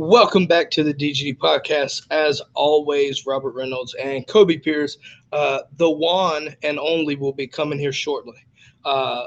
[0.00, 2.06] Welcome back to the DGD podcast.
[2.12, 4.96] As always, Robert Reynolds and Kobe Pierce,
[5.32, 8.46] uh, the one and only, will be coming here shortly.
[8.84, 9.24] Uh,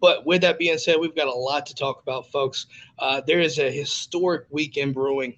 [0.00, 2.68] but with that being said, we've got a lot to talk about, folks.
[2.98, 5.36] Uh, there is a historic weekend brewing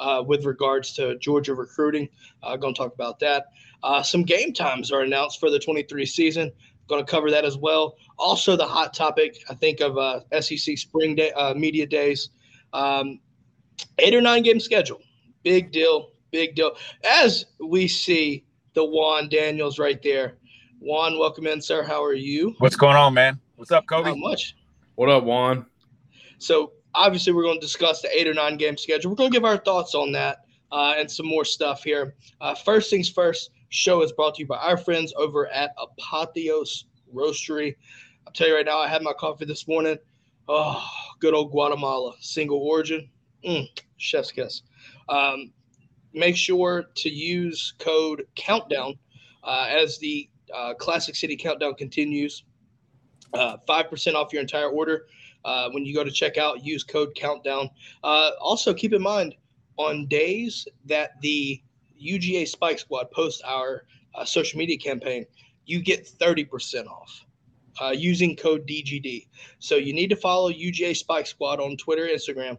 [0.00, 2.08] uh, with regards to Georgia recruiting.
[2.42, 3.52] I'm going to talk about that.
[3.84, 6.50] Uh, some game times are announced for the 23 season.
[6.88, 7.94] Going to cover that as well.
[8.18, 12.30] Also, the hot topic, I think, of uh, SEC spring day, media days.
[12.72, 13.20] Um,
[13.98, 15.00] eight or nine game schedule.
[15.42, 16.10] Big deal.
[16.30, 16.76] Big deal.
[17.08, 18.44] As we see
[18.74, 20.36] the Juan Daniels right there.
[20.80, 21.82] Juan, welcome in, sir.
[21.82, 22.54] How are you?
[22.58, 23.40] What's going on, man?
[23.56, 24.08] What's up, Kobe?
[24.08, 24.56] How much.
[24.96, 25.66] What up, Juan?
[26.38, 29.10] So obviously we're going to discuss the eight or nine game schedule.
[29.10, 30.38] We're going to give our thoughts on that
[30.72, 32.14] uh, and some more stuff here.
[32.40, 36.84] Uh, first things first, show is brought to you by our friends over at Apotheos
[37.14, 37.76] Roastery.
[38.26, 39.98] I'll tell you right now, I had my coffee this morning.
[40.48, 40.86] Oh,
[41.20, 43.08] good old Guatemala, single origin.
[43.46, 43.68] Mm,
[43.98, 44.62] chef's kiss.
[45.08, 45.52] Um,
[46.14, 48.94] make sure to use code countdown
[49.42, 52.44] uh, as the uh, Classic City countdown continues.
[53.34, 55.06] Uh, five percent off your entire order
[55.44, 56.64] uh, when you go to checkout.
[56.64, 57.68] Use code countdown.
[58.04, 59.34] Uh, also, keep in mind
[59.76, 61.60] on days that the
[62.00, 65.26] UGA Spike Squad posts our uh, social media campaign,
[65.66, 67.24] you get thirty percent off.
[67.92, 69.26] using code DGD.
[69.58, 72.56] So you need to follow UGA Spike Squad on Twitter, Instagram,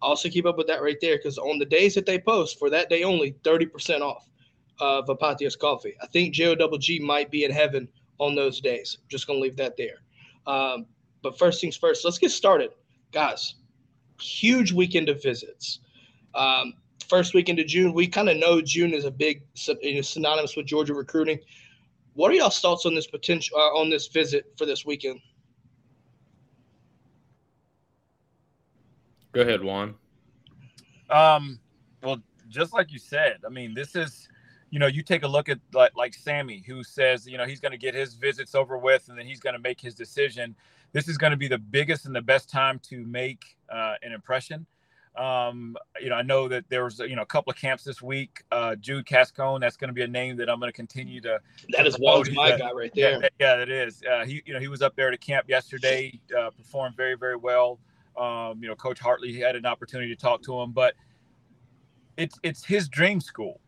[0.00, 2.70] also keep up with that right there because on the days that they post for
[2.70, 4.28] that day only, 30% off
[4.80, 5.94] of Apotheos coffee.
[6.02, 7.88] I think JOWG might be in heaven
[8.18, 8.98] on those days.
[9.08, 10.02] Just to leave that there.
[10.46, 10.86] Um,
[11.22, 12.70] but first things first, let's get started.
[13.12, 13.54] Guys,
[14.20, 15.80] huge weekend of visits.
[16.34, 16.74] Um,
[17.08, 19.42] first weekend of June, we kind of know June is a big
[19.82, 21.38] you know, synonymous with Georgia recruiting.
[22.14, 25.20] What are y'all's thoughts on this potential uh, on this visit for this weekend?
[29.32, 29.94] Go ahead, Juan.
[31.10, 31.58] Um,
[32.02, 34.28] well, just like you said, I mean, this is,
[34.70, 37.60] you know, you take a look at like, like Sammy, who says, you know, he's
[37.60, 40.54] going to get his visits over with and then he's going to make his decision.
[40.92, 44.12] This is going to be the biggest and the best time to make uh, an
[44.12, 44.66] impression.
[45.16, 48.00] Um, you know, I know that there was, you know, a couple of camps this
[48.00, 48.44] week.
[48.52, 51.40] Uh, Jude Cascone, that's going to be a name that I'm going to continue to.
[51.70, 53.20] That to is Juan's my guy right there.
[53.20, 54.00] Yeah, yeah, it is.
[54.08, 57.36] Uh, he, you know, he was up there to camp yesterday, uh, performed very, very
[57.36, 57.80] well.
[58.18, 60.94] Um, you know, Coach Hartley had an opportunity to talk to him, but
[62.16, 63.60] it's it's his dream school,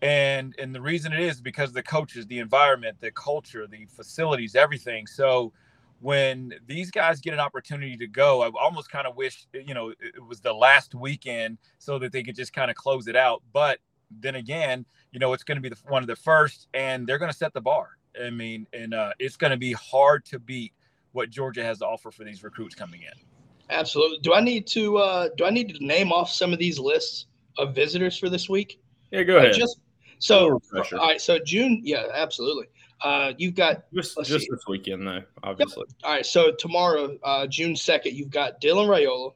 [0.00, 4.54] and and the reason it is because the coaches, the environment, the culture, the facilities,
[4.54, 5.06] everything.
[5.06, 5.52] So
[6.00, 9.90] when these guys get an opportunity to go, I almost kind of wish you know
[9.90, 13.42] it was the last weekend so that they could just kind of close it out.
[13.52, 13.78] But
[14.20, 17.18] then again, you know, it's going to be the, one of the first, and they're
[17.18, 17.96] going to set the bar.
[18.22, 20.72] I mean, and uh, it's going to be hard to beat
[21.12, 23.31] what Georgia has to offer for these recruits coming in.
[23.72, 24.18] Absolutely.
[24.18, 27.26] Do I need to uh, do I need to name off some of these lists
[27.58, 28.80] of visitors for this week?
[29.10, 29.54] Yeah, go ahead.
[29.54, 29.80] just
[30.18, 31.20] so all right.
[31.20, 32.66] So June, yeah, absolutely.
[33.02, 35.84] Uh, you've got just, just this weekend though, obviously.
[35.88, 35.96] Yep.
[36.04, 36.26] All right.
[36.26, 39.32] So tomorrow, uh, June second, you've got Dylan Raiola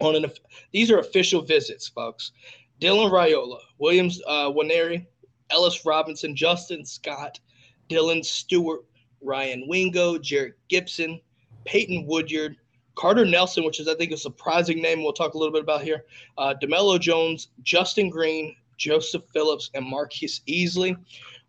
[0.00, 0.30] on an.
[0.72, 2.32] These are official visits, folks.
[2.80, 5.06] Dylan Raiola, Williams uh, Nwaneri,
[5.50, 7.40] Ellis Robinson, Justin Scott,
[7.88, 8.84] Dylan Stewart,
[9.22, 11.20] Ryan Wingo, Jared Gibson,
[11.64, 12.56] Peyton Woodyard,
[12.96, 15.02] Carter Nelson, which is I think a surprising name.
[15.02, 16.04] We'll talk a little bit about here.
[16.36, 20.96] Uh, Demelo Jones, Justin Green, Joseph Phillips, and Marquise Easley.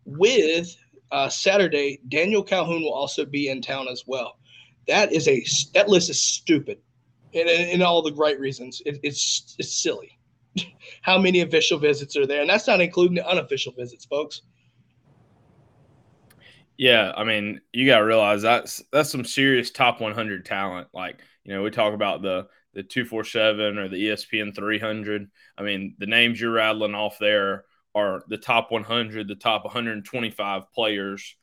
[0.04, 0.76] With
[1.10, 4.38] uh, Saturday, Daniel Calhoun will also be in town as well.
[4.86, 6.78] That is a that list is stupid,
[7.32, 8.80] in, in all the right reasons.
[8.86, 10.18] It, it's it's silly.
[11.02, 12.42] How many official visits are there?
[12.42, 14.42] And that's not including the unofficial visits, folks.
[16.78, 20.88] Yeah, I mean, you got to realize that's that's some serious top 100 talent.
[20.94, 25.28] Like, you know, we talk about the the 247 or the ESPN 300.
[25.58, 27.64] I mean, the names you're rattling off there
[27.94, 31.34] are the top 100, the top 125 players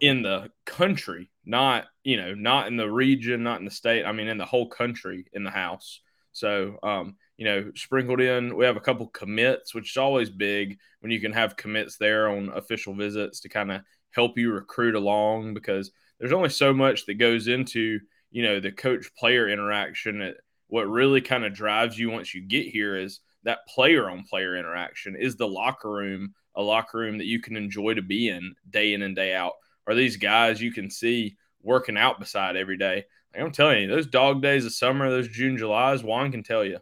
[0.00, 4.04] in the country, not, you know, not in the region, not in the state.
[4.04, 6.00] I mean, in the whole country in the house.
[6.32, 10.78] So, um, you know, sprinkled in, we have a couple commits, which is always big
[11.00, 13.80] when you can have commits there on official visits to kind of
[14.10, 18.00] help you recruit along because there's only so much that goes into,
[18.30, 20.34] you know, the coach player interaction.
[20.68, 24.56] What really kind of drives you once you get here is that player on player
[24.56, 25.16] interaction.
[25.16, 28.92] Is the locker room a locker room that you can enjoy to be in day
[28.92, 29.52] in and day out?
[29.86, 33.04] Are these guys you can see working out beside every day?
[33.32, 36.64] Like I'm telling you, those dog days of summer, those June, July's, Juan can tell
[36.64, 36.78] you.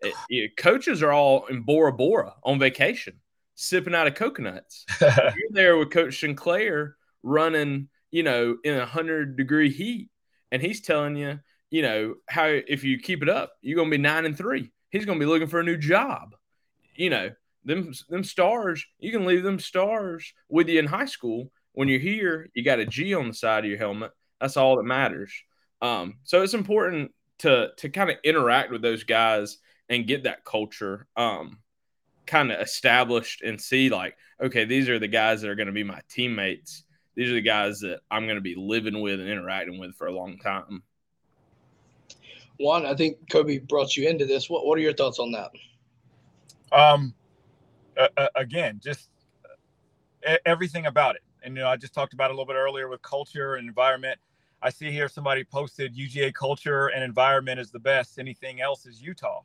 [0.00, 3.20] It, it, coaches are all in Bora Bora on vacation,
[3.60, 4.86] sipping out of coconuts.
[5.00, 10.08] You're there with Coach Sinclair running, you know, in a hundred degree heat,
[10.50, 11.38] and he's telling you,
[11.70, 14.72] you know, how if you keep it up, you're gonna be nine and three.
[14.90, 16.34] He's gonna be looking for a new job.
[16.96, 17.30] You know,
[17.64, 21.52] them them stars, you can leave them stars with you in high school.
[21.72, 24.12] When you're here, you got a G on the side of your helmet.
[24.40, 25.32] That's all that matters.
[25.82, 29.58] Um, so it's important to to kind of interact with those guys
[29.90, 31.58] and get that culture um,
[32.30, 35.72] kind of established and see like, okay, these are the guys that are going to
[35.72, 36.84] be my teammates.
[37.16, 40.06] These are the guys that I'm going to be living with and interacting with for
[40.06, 40.82] a long time.
[42.58, 44.48] Juan, I think Kobe brought you into this.
[44.48, 45.50] What What are your thoughts on that?
[46.72, 47.14] Um,
[47.98, 49.10] uh, again, just
[50.46, 51.22] everything about it.
[51.42, 53.66] And you know, I just talked about it a little bit earlier with culture and
[53.66, 54.18] environment.
[54.62, 58.18] I see here somebody posted UGA culture and environment is the best.
[58.18, 59.40] Anything else is Utah.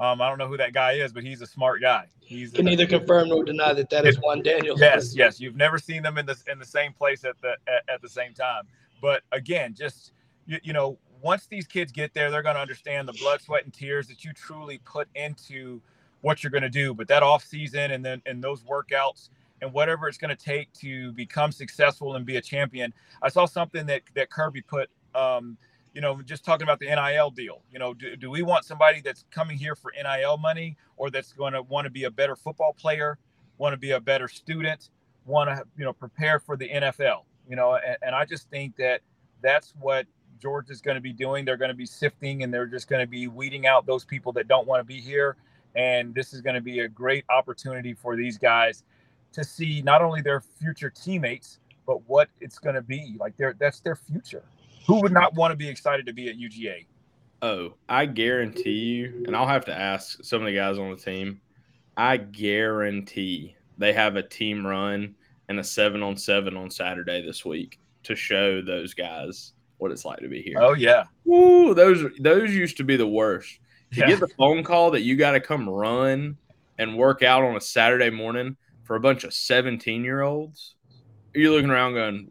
[0.00, 2.06] Um, I don't know who that guy is, but he's a smart guy.
[2.20, 4.80] He's can neither confirm nor deny that that is Juan Daniels.
[4.80, 5.38] Yes, yes.
[5.38, 8.08] You've never seen them in the in the same place at the at, at the
[8.08, 8.62] same time.
[9.02, 10.12] But again, just
[10.46, 13.64] you, you know, once these kids get there, they're going to understand the blood, sweat,
[13.64, 15.82] and tears that you truly put into
[16.22, 16.94] what you're going to do.
[16.94, 19.28] But that off season and then and those workouts
[19.60, 22.94] and whatever it's going to take to become successful and be a champion.
[23.20, 24.88] I saw something that that Kirby put.
[25.14, 25.58] Um,
[25.94, 27.62] you know, just talking about the NIL deal.
[27.72, 31.32] You know, do, do we want somebody that's coming here for NIL money or that's
[31.32, 33.18] going to want to be a better football player,
[33.58, 34.90] want to be a better student,
[35.26, 37.24] want to, you know, prepare for the NFL?
[37.48, 39.00] You know, and, and I just think that
[39.42, 40.06] that's what
[40.40, 41.44] George is going to be doing.
[41.44, 44.32] They're going to be sifting and they're just going to be weeding out those people
[44.34, 45.36] that don't want to be here.
[45.74, 48.84] And this is going to be a great opportunity for these guys
[49.32, 53.36] to see not only their future teammates, but what it's going to be like.
[53.36, 54.42] Their that's their future.
[54.86, 56.86] Who would not want to be excited to be at UGA?
[57.42, 60.96] Oh, I guarantee you, and I'll have to ask some of the guys on the
[60.96, 61.40] team.
[61.96, 65.14] I guarantee they have a team run
[65.48, 70.04] and a seven on seven on Saturday this week to show those guys what it's
[70.04, 70.56] like to be here.
[70.60, 71.04] Oh yeah.
[71.26, 73.58] Ooh, those those used to be the worst.
[73.92, 74.06] To yeah.
[74.06, 76.36] get the phone call that you got to come run
[76.78, 80.76] and work out on a Saturday morning for a bunch of 17 year olds,
[81.34, 82.30] you're looking around going,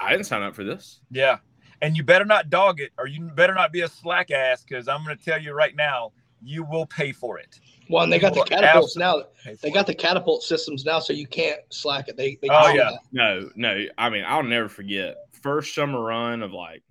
[0.00, 1.00] I didn't sign up for this.
[1.10, 1.38] Yeah.
[1.82, 4.86] And you better not dog it or you better not be a slack ass because
[4.88, 7.58] I'm going to tell you right now, you will pay for it.
[7.88, 9.24] Well, and they got the catapults now.
[9.62, 12.16] They got the catapult systems now, so you can't slack it.
[12.16, 13.00] They, they oh yeah, that.
[13.12, 13.84] no, no.
[13.98, 16.82] I mean, I'll never forget first summer run of like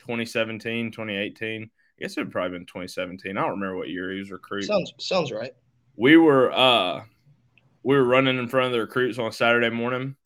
[0.00, 1.62] 2017, 2018.
[1.62, 3.36] I guess it would probably been 2017.
[3.36, 4.68] I don't remember what year he was recruiting.
[4.68, 5.54] Sounds sounds right.
[5.96, 7.02] We were uh
[7.82, 10.16] we were running in front of the recruits on Saturday morning.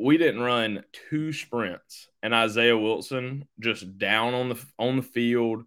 [0.00, 5.64] We didn't run two sprints, and Isaiah Wilson just down on the on the field,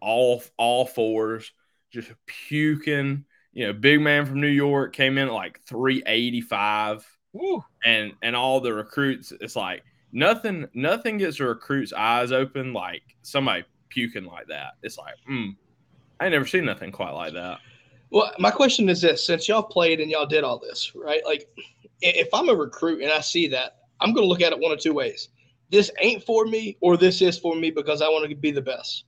[0.00, 1.52] all all fours,
[1.90, 3.24] just puking.
[3.52, 7.06] You know, big man from New York came in at like 385.
[7.84, 13.02] And and all the recruits, it's like nothing nothing gets a recruit's eyes open like
[13.22, 14.72] somebody puking like that.
[14.82, 15.50] It's like, hmm,
[16.20, 17.58] I ain't never seen nothing quite like that.
[18.10, 21.24] Well, my question is this: since y'all played and y'all did all this, right?
[21.24, 21.48] Like,
[22.02, 24.72] if I'm a recruit and I see that, I'm going to look at it one
[24.72, 25.28] of two ways.
[25.70, 28.60] This ain't for me, or this is for me because I want to be the
[28.60, 29.04] best.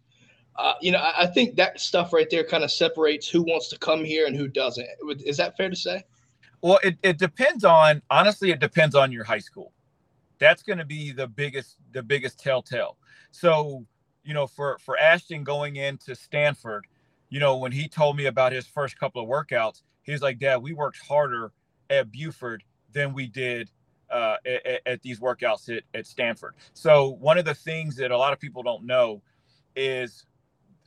[0.57, 3.69] Uh, you know, I, I, think that stuff right there kind of separates who wants
[3.71, 4.87] to come here and who doesn't.
[5.25, 6.05] Is that fair to say?
[6.63, 9.73] Well, it, it depends on honestly, it depends on your high school.
[10.39, 12.99] That's going to be the biggest the biggest telltale.
[13.33, 13.85] So,
[14.23, 16.87] you know, for for Ashton going into Stanford,
[17.31, 20.39] you know, when he told me about his first couple of workouts, He was like,
[20.39, 21.53] Dad, we worked harder
[21.91, 22.63] at Buford
[22.95, 23.71] than we did
[24.11, 26.55] uh, at, at, these workouts at, at Stanford.
[26.73, 29.23] So one of the things that a lot of people don't know
[29.77, 30.25] is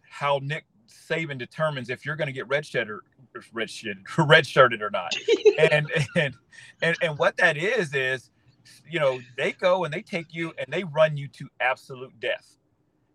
[0.10, 3.02] how Nick Saban determines if you're going to get red shirted,
[3.34, 5.14] redshirted or not.
[5.72, 6.36] and, and
[6.82, 8.30] and and what that is is,
[8.90, 12.58] you know, they go and they take you and they run you to absolute death.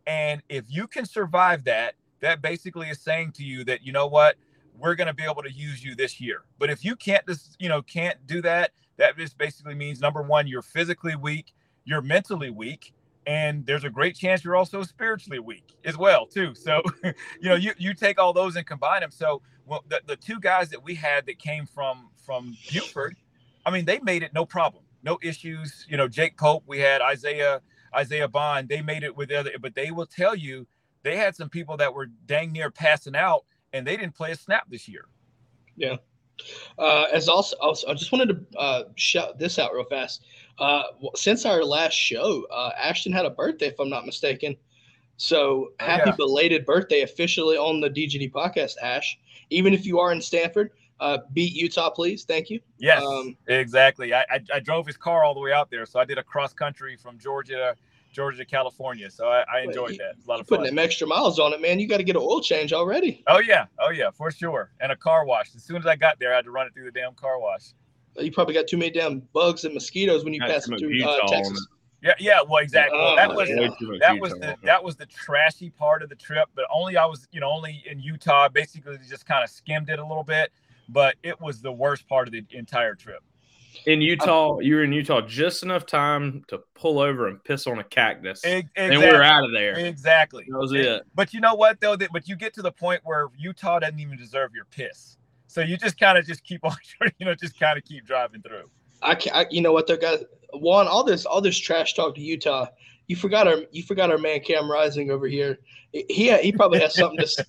[0.07, 4.07] And if you can survive that, that basically is saying to you that you know
[4.07, 4.37] what,
[4.79, 6.43] we're going to be able to use you this year.
[6.59, 10.23] But if you can't just, you know, can't do that, that just basically means number
[10.23, 12.93] one, you're physically weak, you're mentally weak,
[13.27, 16.53] and there's a great chance you're also spiritually weak as well too.
[16.63, 19.11] So, you know, you you take all those and combine them.
[19.11, 23.17] So, well, the, the two guys that we had that came from from Buford,
[23.65, 25.87] I mean, they made it no problem, no issues.
[25.89, 27.61] You know, Jake Pope, we had Isaiah
[27.95, 30.67] Isaiah Bond, they made it with the other, but they will tell you
[31.03, 34.37] they had some people that were dang near passing out and they didn't play a
[34.37, 35.07] snap this year.
[35.77, 35.97] Yeah.
[36.79, 40.25] Uh, as also, also, I just wanted to uh, shout this out real fast.
[40.59, 40.83] Uh,
[41.15, 44.57] since our last show, uh, Ashton had a birthday, if I'm not mistaken.
[45.17, 46.17] So oh, happy yeah.
[46.17, 49.19] belated birthday officially on the DGD podcast, Ash.
[49.51, 50.71] Even if you are in Stanford,
[51.01, 52.25] uh, beat Utah, please.
[52.25, 52.61] Thank you.
[52.79, 54.15] Yes, um, exactly.
[54.15, 56.23] I, I, I drove his car all the way out there, so I did a
[56.23, 57.77] cross country from Georgia
[58.13, 59.11] Georgia, California.
[59.11, 60.15] So I, I enjoyed that.
[60.25, 60.59] a lot of fun.
[60.59, 61.81] Putting them extra miles on it, man.
[61.81, 63.25] You got to get an oil change already.
[63.27, 64.71] Oh yeah, oh yeah, for sure.
[64.81, 65.55] And a car wash.
[65.57, 67.41] As soon as I got there, I had to run it through the damn car
[67.41, 67.73] wash.
[68.19, 71.67] You probably got too many damn bugs and mosquitoes when you pass through uh, Texas.
[72.03, 72.99] Yeah, yeah, well, exactly.
[73.01, 73.49] Oh, that was
[74.01, 76.49] that was the that was the trashy part of the trip.
[76.55, 78.49] But only I was, you know, only in Utah.
[78.49, 80.53] Basically, just kind of skimmed it a little bit.
[80.89, 83.23] But it was the worst part of the entire trip
[83.87, 87.79] in Utah, you were in Utah just enough time to pull over and piss on
[87.79, 88.71] a cactus, exactly.
[88.77, 89.75] and we are out of there.
[89.75, 91.03] Exactly, that was it.
[91.15, 91.97] But you know what though?
[91.97, 95.61] That but you get to the point where Utah doesn't even deserve your piss, so
[95.61, 96.77] you just kind of just keep on,
[97.19, 98.69] you know, just kind of keep driving through.
[99.03, 99.87] I, can, I, you know what?
[99.87, 100.21] They got
[100.53, 102.67] one all this all this trash talk to Utah.
[103.09, 105.59] You forgot our you forgot our man Cam Rising over here.
[105.93, 107.45] He he probably has something to say.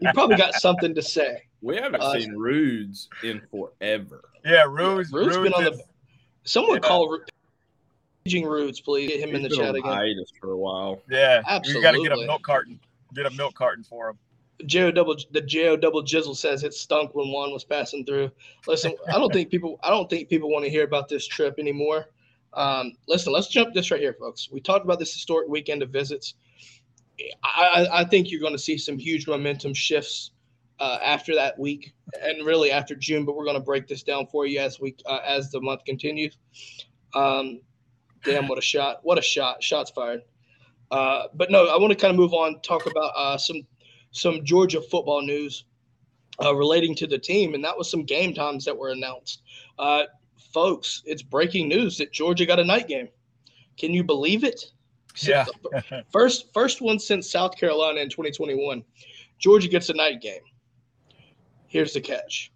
[0.00, 1.42] he probably got something to say.
[1.60, 4.22] We haven't uh, seen Rudes in forever.
[4.44, 5.10] Yeah, Rudes.
[5.12, 5.82] Yeah, Rudes, been on the.
[6.44, 6.88] Someone yeah.
[6.88, 7.18] call
[8.24, 9.08] Paging Rudes, please.
[9.08, 9.90] Get him He's in the chat again.
[9.90, 11.02] Hiatus for a while.
[11.10, 11.80] Yeah, absolutely.
[11.80, 12.80] You got to get a milk carton.
[13.14, 14.18] Get a milk carton for him.
[14.66, 18.30] Jo double the Jo double jizzle says it stunk when Juan was passing through.
[18.66, 21.56] Listen, I don't think people I don't think people want to hear about this trip
[21.58, 22.06] anymore.
[22.52, 24.48] Um, listen, let's jump this right here, folks.
[24.50, 26.34] We talked about this historic weekend of visits.
[27.42, 30.30] I, I think you're going to see some huge momentum shifts
[30.80, 34.26] uh, after that week and really after June, but we're going to break this down
[34.26, 36.36] for you as we uh, as the month continues.
[37.14, 37.60] Um,
[38.24, 39.00] damn, what a shot!
[39.02, 39.62] What a shot!
[39.62, 40.22] Shots fired.
[40.90, 43.62] Uh, but no, I want to kind of move on, talk about uh, some
[44.10, 45.64] some Georgia football news
[46.42, 49.42] uh, relating to the team, and that was some game times that were announced.
[49.78, 50.04] Uh,
[50.52, 53.08] folks, it's breaking news that Georgia got a night game.
[53.78, 54.64] Can you believe it?
[55.18, 55.46] Yeah.
[56.10, 58.84] first first one since South Carolina in 2021.
[59.38, 60.40] Georgia gets a night game.
[61.74, 62.52] Here's the catch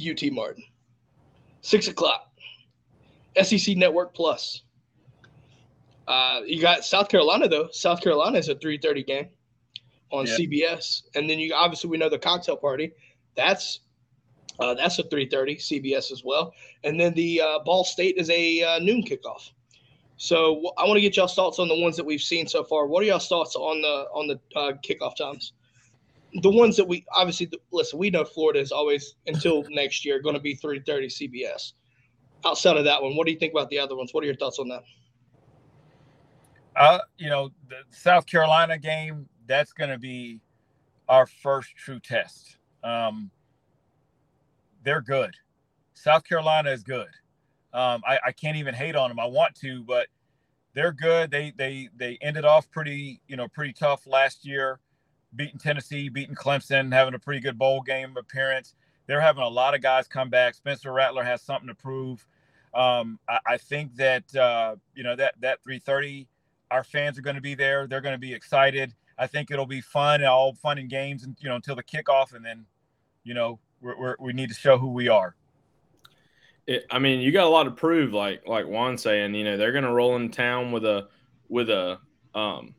[0.00, 0.64] UT Martin.
[1.60, 2.30] Six o'clock.
[3.42, 4.62] SEC Network Plus.
[6.08, 7.68] Uh, you got South Carolina though.
[7.72, 9.28] South Carolina is a 3:30 game
[10.10, 10.34] on yeah.
[10.34, 12.90] CBS, and then you obviously we know the cocktail party.
[13.36, 13.80] That's
[14.60, 18.62] uh, that's a 3:30 CBS as well, and then the uh, Ball State is a
[18.62, 19.50] uh, noon kickoff.
[20.16, 22.86] So I want to get y'all's thoughts on the ones that we've seen so far.
[22.86, 25.52] What are y'all's thoughts on the on the uh, kickoff times?
[26.42, 30.34] The ones that we obviously listen, we know Florida is always until next year going
[30.34, 31.72] to be 330 CBS.
[32.44, 34.12] Outside of that one, what do you think about the other ones?
[34.12, 34.82] What are your thoughts on that?
[36.76, 40.40] Uh, you know, the South Carolina game, that's going to be
[41.08, 42.58] our first true test.
[42.82, 43.30] Um,
[44.82, 45.34] they're good.
[45.94, 47.08] South Carolina is good.
[47.72, 49.20] Um, I, I can't even hate on them.
[49.20, 50.08] I want to, but
[50.74, 51.30] they're good.
[51.30, 54.80] They they they ended off pretty, you know, pretty tough last year
[55.36, 58.74] beating Tennessee, beating Clemson, having a pretty good bowl game appearance.
[59.06, 60.54] They're having a lot of guys come back.
[60.54, 62.26] Spencer Rattler has something to prove.
[62.74, 66.26] Um, I, I, think that uh, you know that that 3:30,
[66.70, 67.86] our fans are going to be there.
[67.86, 68.94] They're going to be excited.
[69.16, 71.84] I think it'll be fun, and all fun and games, and you know until the
[71.84, 72.66] kickoff, and then
[73.22, 75.36] you know we're, we're, we need to show who we are.
[76.66, 78.12] It, I mean, you got a lot to prove.
[78.12, 81.08] Like like Juan saying, you know, they're going to roll in town with a
[81.48, 81.98] with a
[82.34, 82.74] um,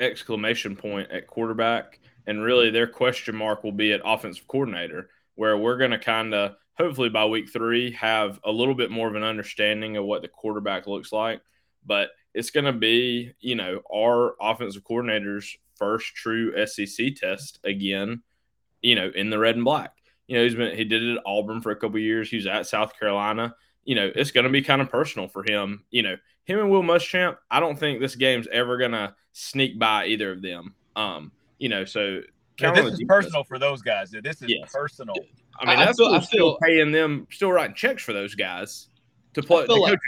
[0.00, 5.56] exclamation point at quarterback, and really their question mark will be at offensive coordinator, where
[5.56, 9.14] we're going to kind of hopefully by week three have a little bit more of
[9.14, 11.40] an understanding of what the quarterback looks like.
[11.86, 18.22] But it's going to be, you know, our offensive coordinator's first true SEC test again,
[18.82, 19.92] you know, in the red and black.
[20.26, 22.30] You know, he's been he did it at Auburn for a couple years.
[22.30, 23.54] He was at South Carolina.
[23.84, 25.84] You know, it's going to be kind of personal for him.
[25.90, 27.36] You know, him and Will Muschamp.
[27.50, 30.74] I don't think this game's ever going to sneak by either of them.
[30.96, 32.20] Um, you know, so
[32.60, 34.10] yeah, this is personal for those guys.
[34.10, 34.72] This is yes.
[34.72, 35.14] personal.
[35.58, 38.34] I mean, that's I feel, I feel, still paying them, still writing checks for those
[38.34, 38.88] guys
[39.34, 39.66] to play.
[39.66, 39.98] To like,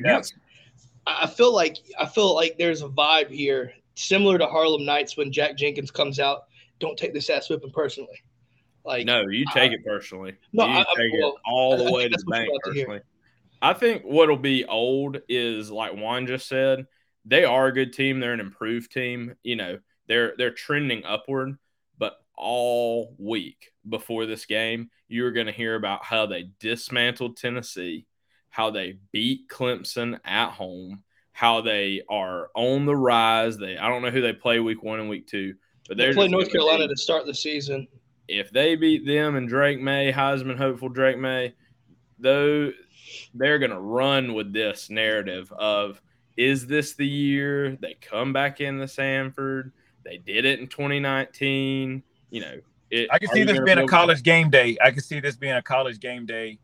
[1.07, 5.33] I feel like I feel like there's a vibe here similar to Harlem Nights when
[5.33, 6.45] Jack Jenkins comes out.
[6.79, 8.23] Don't take this ass whipping personally.
[8.85, 10.37] Like no, you take I, it personally.
[10.53, 13.01] No, you I, take well, it all the way to the bank personally.
[13.63, 16.87] I think what'll be old is like Juan just said.
[17.25, 18.21] They are a good team.
[18.21, 19.35] They're an improved team.
[19.43, 21.57] You know, they're they're trending upward.
[21.99, 27.37] But all week before this game, you were going to hear about how they dismantled
[27.37, 28.07] Tennessee,
[28.51, 33.59] how they beat Clemson at home, how they are on the rise.
[33.59, 35.55] They I don't know who they play week one and week two,
[35.89, 37.89] but they play North Carolina to start the season.
[38.29, 41.55] If they beat them and Drake Maye, Heisman hopeful Drake Maye,
[42.19, 42.73] though
[43.35, 46.01] they're gonna run with this narrative of
[46.37, 49.73] is this the year they come back in the Sanford?
[50.05, 52.03] They did it in 2019.
[52.31, 52.61] You know,
[52.91, 54.77] it, I can see this being a college game day.
[54.83, 56.59] I can see this being a college game day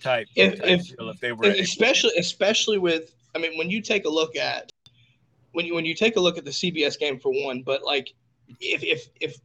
[0.00, 0.26] type.
[0.34, 4.08] If, type if, if they were, especially especially with, I mean, when you take a
[4.08, 4.72] look at
[5.52, 8.12] when you when you take a look at the CBS game for one, but like
[8.60, 9.36] if if if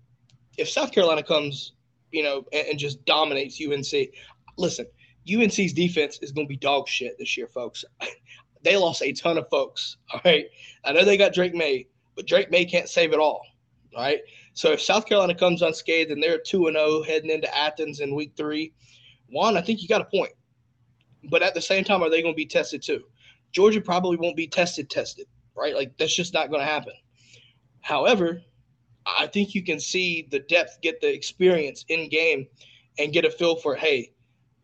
[0.57, 1.73] if South Carolina comes,
[2.11, 4.09] you know, and, and just dominates UNC,
[4.57, 4.85] listen,
[5.31, 7.83] UNC's defense is going to be dog shit this year, folks.
[8.63, 9.97] they lost a ton of folks.
[10.13, 10.45] All right,
[10.83, 13.41] I know they got Drake Maye, but Drake Maye can't save it all.
[13.95, 14.19] Right.
[14.55, 18.13] So if South Carolina comes unscathed and they're 2 and 0 heading into Athens in
[18.13, 18.73] week three,
[19.29, 20.33] Juan, I think you got a point.
[21.29, 23.03] But at the same time, are they going to be tested too?
[23.53, 25.73] Georgia probably won't be tested, tested, right?
[25.73, 26.93] Like that's just not going to happen.
[27.81, 28.41] However,
[29.05, 32.47] I think you can see the depth, get the experience in game,
[32.97, 34.11] and get a feel for hey,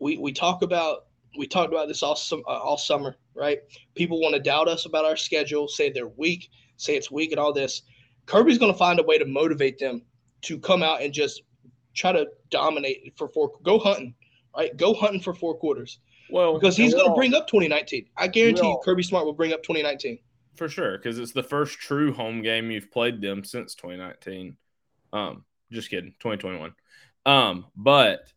[0.02, 1.06] we we talk about
[1.38, 3.60] we talked about this all uh, all summer, right?
[3.94, 7.40] People want to doubt us about our schedule, say they're weak, say it's weak, and
[7.40, 7.82] all this.
[8.26, 10.02] Kirby's going to find a way to motivate them
[10.42, 11.42] to come out and just
[11.94, 13.52] try to dominate for four.
[13.62, 14.14] Go hunting,
[14.56, 14.76] right?
[14.76, 16.00] Go hunting for four quarters.
[16.30, 18.06] Well, because he's going to bring up 2019.
[18.16, 20.18] I guarantee you, Kirby Smart will bring up 2019
[20.56, 20.98] for sure.
[20.98, 24.56] Because it's the first true home game you've played them since 2019.
[25.12, 26.74] Um, just kidding, 2021.
[27.26, 28.32] Um, but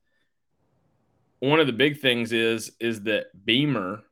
[1.45, 4.03] one of the big things is is that Beamer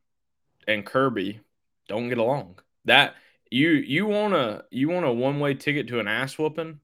[0.67, 1.41] and Kirby
[1.87, 2.59] don't get along.
[2.85, 3.15] That
[3.49, 6.79] you you want a you want a one way ticket to an ass whooping?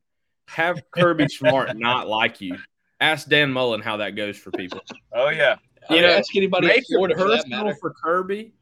[0.47, 2.57] Have Kirby Smart not like you.
[3.01, 4.81] Ask Dan Mullen how that goes for people.
[5.13, 5.55] Oh yeah,
[5.89, 8.53] you know, ask anybody make it personal for, for Kirby,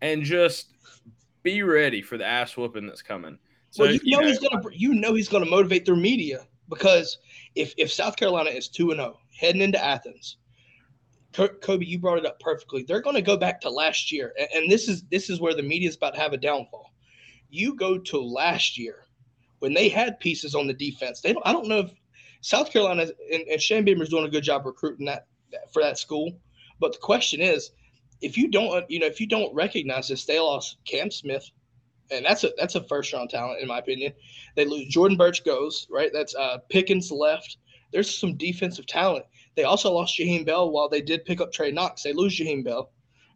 [0.00, 0.72] and just
[1.42, 3.38] be ready for the ass whooping that's coming.
[3.70, 6.46] So well, you, you know, know he's gonna you know he's gonna motivate their media
[6.68, 7.18] because
[7.54, 10.36] if if South Carolina is two and zero oh, heading into Athens,
[11.32, 12.82] Kobe, you brought it up perfectly.
[12.82, 15.62] They're going to go back to last year, and, this is this is where the
[15.62, 16.92] media is about to have a downfall
[17.52, 19.04] you go to last year
[19.60, 21.20] when they had pieces on the defense.
[21.20, 21.90] They don't, I don't know if
[22.40, 25.98] South Carolina and, and Shane is doing a good job recruiting that, that for that
[25.98, 26.32] school.
[26.80, 27.70] But the question is,
[28.22, 31.48] if you don't, you know, if you don't recognize this, they lost Cam Smith,
[32.10, 34.12] and that's a that's a first round talent in my opinion.
[34.56, 36.10] They lose Jordan Burch goes right.
[36.12, 37.58] That's uh, Pickens left.
[37.92, 39.26] There's some defensive talent.
[39.54, 42.02] They also lost Jaheim Bell while they did pick up Trey Knox.
[42.02, 42.90] They lose Jaheim Bell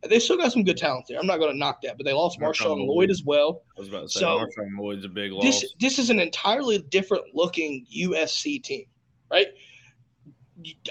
[0.09, 1.19] they still got some good talent there.
[1.19, 3.63] I'm not going to knock that, but they lost Marshawn, Marshawn Lloyd as well.
[3.77, 5.45] I was about to say so Marshawn Lloyd's a big loss.
[5.45, 8.85] This this is an entirely different looking USC team,
[9.31, 9.49] right?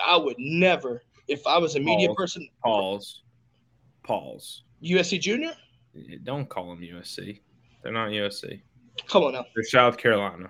[0.05, 2.49] I would never, if I was a media pause, person.
[2.63, 3.21] Pause.
[4.03, 4.63] Pause.
[4.83, 5.53] USC Junior.
[6.23, 7.39] Don't call them USC.
[7.81, 8.61] They're not USC.
[9.07, 9.45] Come on now.
[9.55, 10.49] They're South Carolina.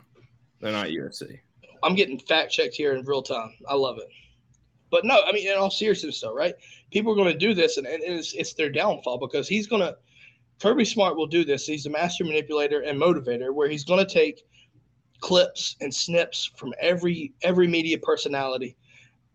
[0.60, 1.40] They're not USC.
[1.84, 3.54] I'm getting fact checked here in real time.
[3.70, 4.08] I love it.
[4.96, 6.56] But no, I mean, in all seriousness, though, right?
[6.90, 9.82] People are going to do this, and, and it's, it's their downfall because he's going
[9.82, 9.98] to.
[10.62, 11.66] Kirby Smart will do this.
[11.66, 14.44] He's a master manipulator and motivator, where he's going to take
[15.20, 18.78] clips and snips from every every media personality.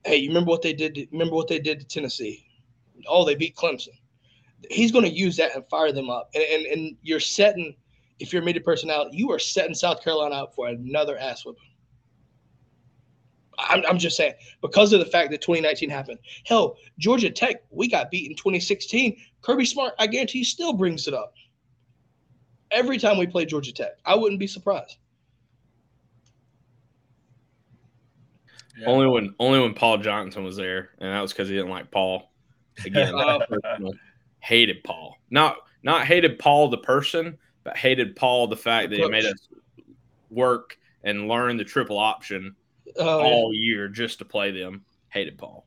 [0.06, 0.94] Hey, you remember what they did?
[0.94, 2.46] To, remember what they did to Tennessee?
[3.06, 3.98] Oh, they beat Clemson.
[4.70, 7.76] He's going to use that and fire them up, and, and and you're setting.
[8.18, 11.64] If you're a media personality, you are setting South Carolina up for another ass whipping.
[13.68, 16.18] I'm, I'm just saying because of the fact that 2019 happened.
[16.44, 19.16] Hell, Georgia Tech, we got beat in 2016.
[19.42, 21.34] Kirby Smart, I guarantee, still brings it up
[22.70, 23.92] every time we play Georgia Tech.
[24.04, 24.96] I wouldn't be surprised.
[28.78, 28.86] Yeah.
[28.86, 31.90] Only when only when Paul Johnson was there, and that was because he didn't like
[31.90, 32.32] Paul.
[32.84, 33.14] Again,
[34.40, 35.16] hated Paul.
[35.30, 39.48] Not not hated Paul the person, but hated Paul the fact that he made us
[40.30, 42.56] work and learn the triple option
[42.98, 44.84] oh, all year just to play them.
[45.08, 45.66] Hated Paul.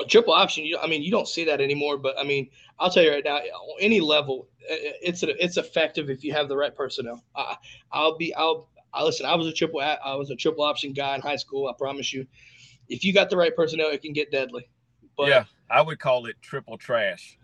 [0.00, 0.64] a triple option.
[0.64, 1.96] You, I mean, you don't see that anymore.
[1.96, 6.10] But I mean, I'll tell you right now, on any level, it's a, it's effective
[6.10, 7.22] if you have the right personnel.
[7.36, 7.56] I,
[7.92, 9.26] I'll be I'll I listen.
[9.26, 11.68] I was a triple I was a triple option guy in high school.
[11.68, 12.26] I promise you,
[12.88, 14.68] if you got the right personnel, it can get deadly.
[15.16, 17.38] But, yeah, I would call it triple trash.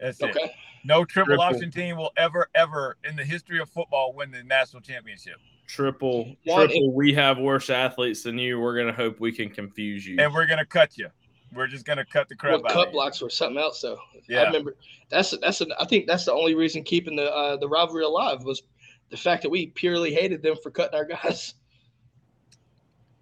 [0.00, 0.38] That's okay.
[0.38, 0.50] it.
[0.84, 4.42] No triple, triple, option team will ever, ever in the history of football win the
[4.42, 5.36] national championship.
[5.66, 6.92] Triple, One, triple.
[6.92, 8.60] we have worse athletes than you.
[8.60, 11.08] We're gonna hope we can confuse you, and we're gonna cut you.
[11.54, 12.72] We're just gonna cut the crap well, out.
[12.72, 13.98] Cut blocks were something else, though.
[14.28, 14.76] Yeah, I remember
[15.08, 18.42] that's that's an, I think that's the only reason keeping the uh, the rivalry alive
[18.44, 18.62] was
[19.10, 21.54] the fact that we purely hated them for cutting our guys.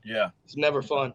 [0.04, 1.12] Yeah, it's never fun.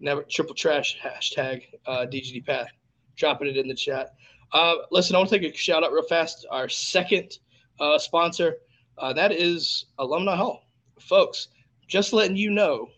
[0.00, 2.68] Never triple trash hashtag uh, DGD Pat.
[3.14, 4.14] Dropping it in the chat.
[4.52, 6.46] Uh, listen, I want to take a shout out real fast.
[6.50, 7.38] Our second
[7.78, 8.56] uh, sponsor,
[8.98, 10.64] uh, that is Alumni Hall,
[11.00, 11.48] folks.
[11.88, 12.88] Just letting you know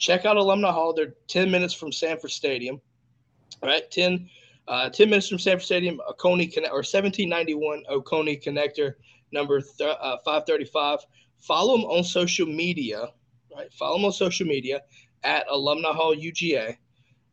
[0.00, 0.92] check out Alumni Hall.
[0.92, 2.80] They're 10 minutes from Sanford Stadium.
[3.62, 4.28] Right, 10,
[4.66, 8.94] uh, 10 minutes from Sanford Stadium, Oconee Connect or 1791 Oconee Connector,
[9.32, 11.00] number th- uh, 535.
[11.40, 13.08] Follow them on social media,
[13.54, 13.72] right?
[13.74, 14.80] Follow them on social media
[15.24, 16.76] at Alumni Hall UGA.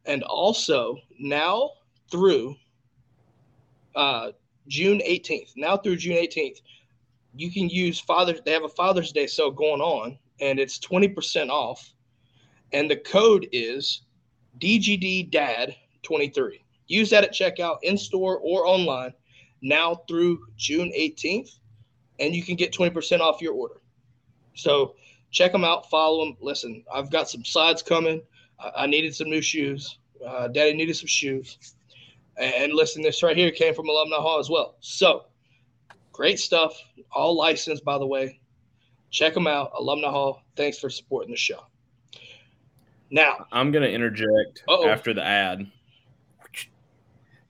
[0.06, 1.72] And also now
[2.12, 2.56] through
[3.96, 4.32] uh,
[4.68, 6.62] June 18th, now through June 18th,
[7.40, 8.42] you can use Father's.
[8.46, 11.94] They have a Father's Day sale going on, and it's 20% off
[12.74, 14.02] and the code is
[14.60, 16.64] DGD Dad 23.
[16.88, 19.14] Use that at checkout in store or online
[19.62, 21.60] now through June 18th,
[22.20, 23.82] and you can get 20% off your order.
[24.56, 24.96] So
[25.32, 26.38] check them out, follow them.
[26.40, 28.22] Listen, I've got some slides coming.
[28.60, 30.00] I, I needed some new shoes.
[30.26, 31.76] Uh, Daddy needed some shoes.
[32.38, 34.76] And listen, this right here came from Alumni Hall as well.
[34.80, 35.26] So
[36.18, 36.74] great stuff.
[37.12, 38.40] All licensed, by the way.
[39.12, 40.42] Check them out, Alumni Hall.
[40.58, 41.60] Thanks for supporting the show.
[43.10, 44.90] Now, I'm going to interject Uh-oh.
[44.90, 45.72] after the ad.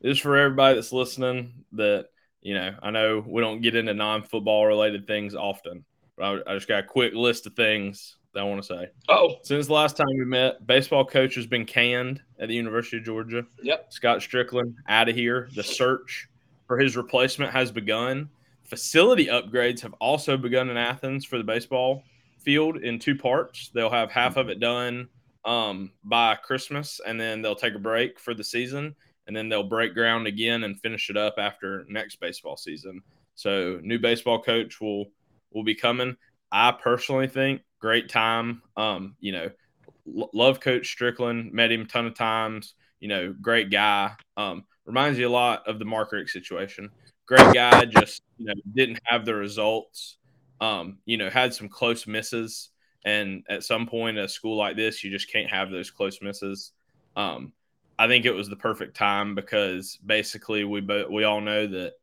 [0.02, 2.10] This is for everybody that's listening that,
[2.42, 5.84] you know, I know we don't get into non football related things often,
[6.16, 8.90] but I, I, just got a quick list of things that I want to say.
[9.10, 12.98] Oh, since the last time we met, baseball coach has been canned at the University
[12.98, 13.44] of Georgia.
[13.64, 13.92] Yep.
[13.92, 15.50] Scott Stricklin out of here.
[15.56, 16.28] The search
[16.68, 18.30] for his replacement has begun.
[18.68, 22.04] Facility upgrades have also begun in Athens for the baseball
[22.40, 23.70] field in two parts.
[23.74, 25.08] They'll have half of it done
[25.46, 28.94] um, by Christmas, and then they'll take a break for the season,
[29.26, 33.02] and then they'll break ground again and finish it up after next baseball season.
[33.36, 35.06] So, new baseball coach will
[35.54, 36.18] will be coming.
[36.52, 38.62] I personally think great time.
[38.76, 39.50] Um, you know,
[40.18, 41.54] l- love Coach Stricklin.
[41.54, 42.74] Met him a ton of times.
[43.00, 44.12] You know, great guy.
[44.36, 46.90] Um, reminds you a lot of the Mark Richt situation.
[47.28, 50.18] Great guy, just you know, didn't have the results.
[50.62, 52.70] Um, you know, had some close misses.
[53.06, 56.72] And at some point, a school like this, you just can't have those close misses.
[57.16, 57.54] Um,
[58.00, 61.94] I think it was the perfect time because basically we we all know that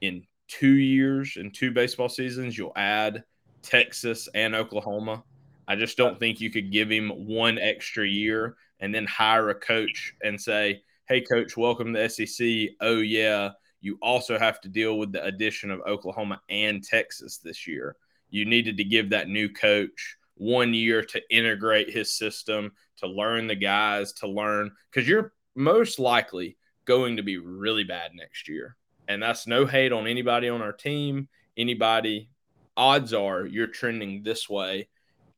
[0.00, 3.24] in two years, in two baseball seasons, you'll add
[3.62, 5.22] Texas and Oklahoma.
[5.68, 9.54] I just don't think you could give him one extra year and then hire a
[9.54, 14.98] coach and say, "Hey, coach, welcome to SEC." Oh yeah, you also have to deal
[14.98, 17.96] with the addition of Oklahoma and Texas this year.
[18.28, 23.46] You needed to give that new coach one year to integrate his system, to learn
[23.46, 28.76] the guys, to learn because you're most likely going to be really bad next year.
[29.08, 32.30] And that's no hate on anybody on our team, anybody.
[32.76, 34.88] Odds are you're trending this way.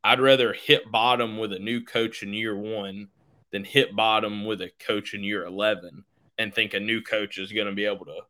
[0.05, 3.09] I'd rather hit bottom with a new coach in year one
[3.51, 6.05] than hit bottom with a coach in year 11
[6.39, 8.21] and think a new coach is going to be able to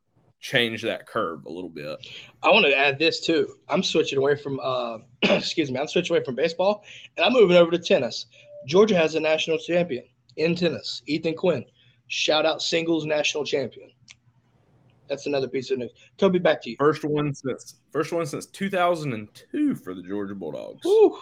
[0.42, 1.96] change that curve a little bit.
[2.42, 3.54] I want to add this too.
[3.68, 6.84] I'm switching away from uh, excuse me, I'm switching away from baseball
[7.16, 8.26] and I'm moving over to tennis.
[8.66, 10.04] Georgia has a national champion
[10.36, 11.64] in tennis, Ethan Quinn.
[12.08, 13.90] Shout out singles national champion.
[15.08, 15.92] That's another piece of news.
[16.18, 16.76] Toby, back to you.
[16.78, 20.84] First one since first one since 2002 for the Georgia Bulldogs.
[20.84, 21.18] Woo.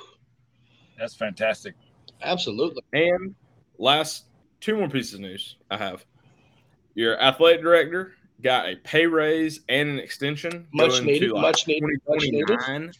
[0.98, 1.74] That's fantastic.
[2.22, 2.82] Absolutely.
[2.92, 3.34] And
[3.78, 4.24] last
[4.60, 6.04] two more pieces of news I have.
[6.94, 10.66] Your athletic director got a pay raise and an extension.
[10.72, 11.30] Much needed.
[11.32, 12.00] Like much needed.
[12.08, 12.96] Much needed.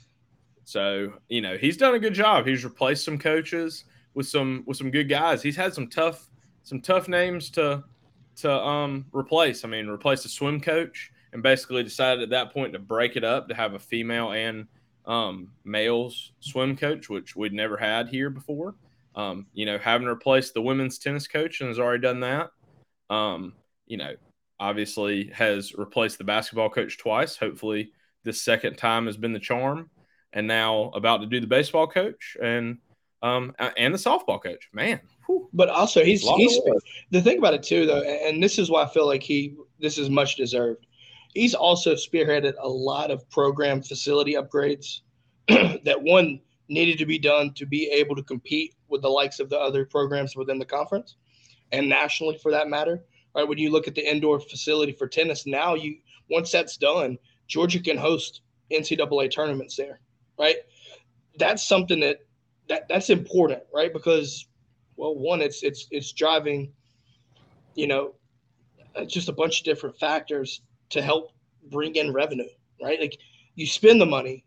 [0.64, 2.46] So you know he's done a good job.
[2.46, 5.42] He's replaced some coaches with some with some good guys.
[5.42, 6.28] He's had some tough
[6.62, 7.84] some tough names to
[8.36, 9.64] to um replace.
[9.64, 13.24] I mean, replace the swim coach and basically decided at that point to break it
[13.24, 14.66] up to have a female and
[15.06, 18.74] um, males swim coach, which we'd never had here before.
[19.14, 22.50] Um, you know, having replaced the women's tennis coach and has already done that.
[23.08, 23.54] Um,
[23.86, 24.14] you know,
[24.60, 27.36] obviously has replaced the basketball coach twice.
[27.36, 27.90] Hopefully,
[28.22, 29.90] this second time has been the charm.
[30.32, 32.36] And now about to do the baseball coach.
[32.40, 32.78] And
[33.22, 34.68] um, and the softball coach.
[34.72, 35.48] Man, whew.
[35.52, 36.58] But also, he's he's
[37.10, 39.98] the thing about it too, though, and this is why I feel like he this
[39.98, 40.86] is much deserved.
[41.34, 45.00] He's also spearheaded a lot of program facility upgrades
[45.48, 49.48] that one needed to be done to be able to compete with the likes of
[49.48, 51.16] the other programs within the conference
[51.72, 53.04] and nationally for that matter.
[53.34, 57.18] Right when you look at the indoor facility for tennis, now you once that's done,
[57.46, 60.00] Georgia can host NCAA tournaments there,
[60.38, 60.56] right?
[61.38, 62.20] That's something that
[62.68, 63.92] that that's important, right?
[63.92, 64.46] Because
[64.96, 66.72] well, one, it's it's it's driving,
[67.74, 68.14] you know,
[68.96, 71.32] uh, just a bunch of different factors to help
[71.70, 72.48] bring in revenue,
[72.82, 73.00] right?
[73.00, 73.18] Like
[73.54, 74.44] you spend the money,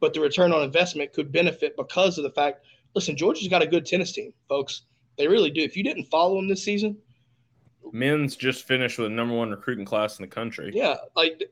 [0.00, 2.64] but the return on investment could benefit because of the fact.
[2.94, 4.82] Listen, Georgia's got a good tennis team, folks.
[5.18, 5.62] They really do.
[5.62, 6.96] If you didn't follow them this season,
[7.92, 10.70] men's just finished with the number one recruiting class in the country.
[10.74, 11.42] yeah, like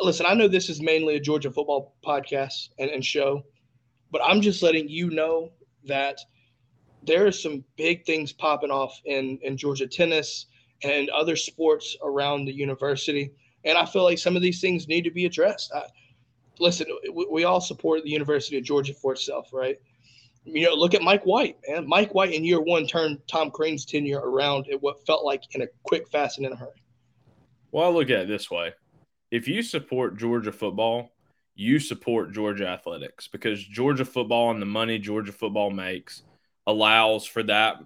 [0.00, 3.44] listen, I know this is mainly a Georgia football podcast and, and show,
[4.10, 5.50] but I'm just letting you know
[5.84, 6.18] that
[7.02, 10.46] there are some big things popping off in in Georgia tennis
[10.82, 13.32] and other sports around the university,
[13.64, 15.72] and I feel like some of these things need to be addressed.
[15.74, 15.84] I,
[16.58, 19.78] listen, we, we all support the University of Georgia for itself, right?
[20.46, 23.84] You know, look at Mike White, and Mike White in year one turned Tom Crean's
[23.84, 26.82] tenure around at what felt like in a quick, fast, and in a hurry.
[27.72, 28.72] Well, I look at it this way:
[29.30, 31.10] if you support Georgia football,
[31.56, 36.22] you support Georgia athletics because Georgia football and the money Georgia football makes
[36.66, 37.76] allows for that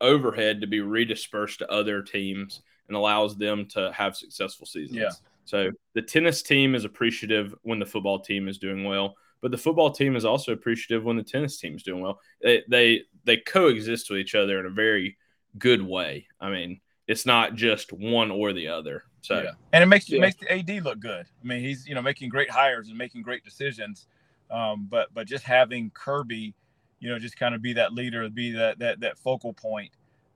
[0.00, 4.98] overhead to be redispersed to other teams and allows them to have successful seasons.
[4.98, 5.10] Yeah.
[5.44, 9.58] So the tennis team is appreciative when the football team is doing well, but the
[9.58, 12.20] football team is also appreciative when the tennis team is doing well.
[12.42, 15.16] They they, they coexist with each other in a very
[15.58, 16.26] good way.
[16.40, 19.04] I mean, it's not just one or the other.
[19.22, 19.50] So Yeah.
[19.72, 20.18] And it makes Yeah.
[20.18, 21.26] it makes the AD look good.
[21.42, 24.06] I mean, he's you know making great hires and making great decisions.
[24.50, 26.54] Um, but but just having Kirby,
[27.00, 29.90] you know, just kind of be that leader, be that that that focal point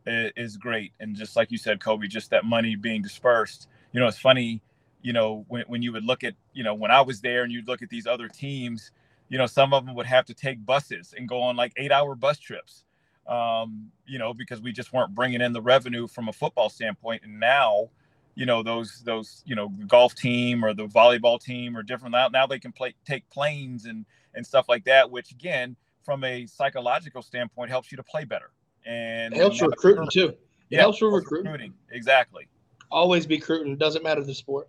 [0.06, 0.92] is, is great.
[1.00, 3.68] And just like you said, Kobe, just that money being dispersed.
[3.92, 4.60] You know, it's funny.
[5.04, 7.52] You know, when when you would look at you know when I was there and
[7.52, 8.90] you'd look at these other teams,
[9.28, 11.92] you know, some of them would have to take buses and go on like eight
[11.92, 12.84] hour bus trips.
[13.28, 17.22] Um, you know, because we just weren't bringing in the revenue from a football standpoint.
[17.24, 17.90] And now,
[18.34, 22.12] you know those those you know the golf team or the volleyball team or different
[22.12, 26.24] now, now they can play take planes and and stuff like that which again from
[26.24, 28.50] a psychological standpoint helps you to play better
[28.86, 30.34] and It helps recruiting too.
[30.70, 31.74] It yeah, helps with helps recruiting.
[31.90, 32.48] exactly
[32.90, 33.76] Always be recruiting.
[33.76, 34.68] Doesn't matter the sport.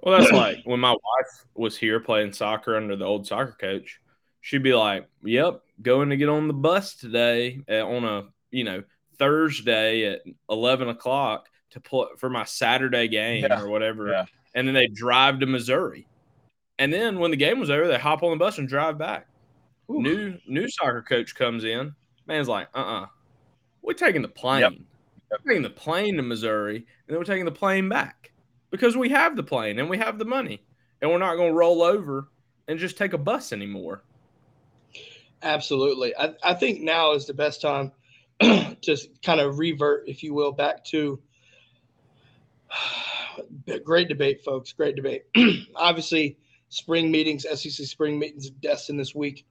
[0.00, 4.00] Well, that's like when my wife was here playing soccer under the old soccer coach.
[4.40, 8.64] She'd be like, "Yep, going to get on the bus today uh, on a you
[8.64, 8.82] know
[9.18, 14.26] Thursday at eleven o'clock to play for my Saturday game Yeah, or whatever." yeah.
[14.54, 16.06] And then they drive to Missouri,
[16.78, 19.26] and then when the game was over, they hop on the bus and drive back.
[19.90, 20.00] Ooh.
[20.00, 21.94] New new soccer coach comes in.
[22.26, 23.02] Man's like, "Uh, uh-uh.
[23.02, 23.06] uh,
[23.82, 24.60] we are taking the plane.
[24.60, 24.72] Yep.
[25.30, 28.32] We're taking the plane to Missouri, and then we're taking the plane back."
[28.70, 30.62] Because we have the plane and we have the money
[31.00, 32.28] and we're not going to roll over
[32.66, 34.02] and just take a bus anymore.
[35.42, 36.14] Absolutely.
[36.16, 37.92] I, I think now is the best time
[38.40, 41.20] to kind of revert, if you will, back to
[43.84, 44.72] great debate, folks.
[44.72, 45.24] Great debate.
[45.74, 49.46] Obviously, spring meetings, SEC spring meetings destined this week.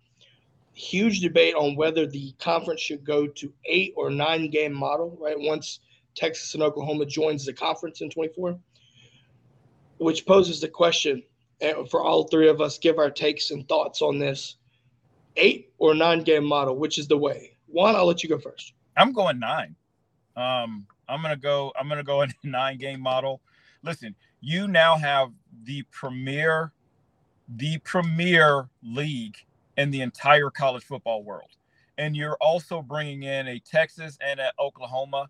[0.74, 5.40] Huge debate on whether the conference should go to eight or nine game model, right?
[5.40, 5.80] Once
[6.16, 8.60] Texas and Oklahoma joins the conference in 24,
[9.98, 11.24] which poses the question
[11.90, 14.56] for all three of us, give our takes and thoughts on this
[15.38, 17.56] eight or nine game model, which is the way?
[17.68, 18.74] Juan, I'll let you go first.
[18.96, 19.76] i'm going nine.
[20.36, 23.42] Um i'm gonna go i'm gonna go in nine game model.
[23.84, 25.32] Listen you now have
[25.64, 26.72] the premier
[27.56, 29.38] the premier league
[29.78, 31.50] in the entire college football world.
[31.98, 35.28] And you're also bringing in a texas and a oklahoma.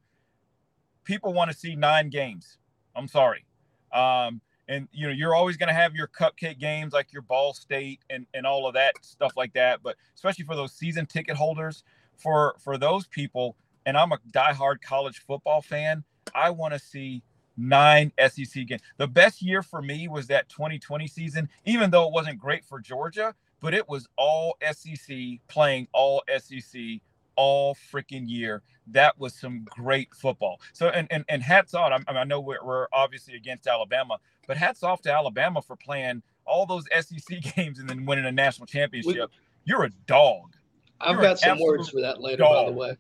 [1.04, 2.58] People want to see nine games.
[2.96, 3.46] I'm sorry.
[3.94, 7.54] Um and you know you're always going to have your cupcake games like your ball
[7.54, 11.36] state and and all of that stuff like that but especially for those season ticket
[11.36, 11.84] holders
[12.18, 16.04] for for those people and i'm a diehard college football fan
[16.36, 17.24] i want to see
[17.60, 18.82] nine sec games.
[18.98, 22.80] The best year for me was that 2020 season even though it wasn't great for
[22.80, 25.16] georgia but it was all sec
[25.48, 27.02] playing all sec
[27.38, 32.12] all freaking year that was some great football so and and, and hats off I,
[32.12, 36.66] I know we're, we're obviously against alabama but hats off to Alabama for playing all
[36.66, 39.30] those SEC games and then winning a national championship.
[39.66, 40.56] You're a dog.
[41.00, 42.98] I've You're got some words for that later, by the way.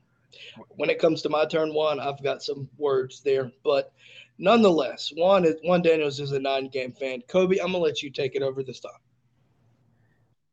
[0.75, 3.51] When it comes to my turn one, I've got some words there.
[3.63, 3.91] But
[4.37, 7.21] nonetheless, Juan is Juan Daniels is a nine game fan.
[7.27, 8.91] Kobe, I'm gonna let you take it over this time.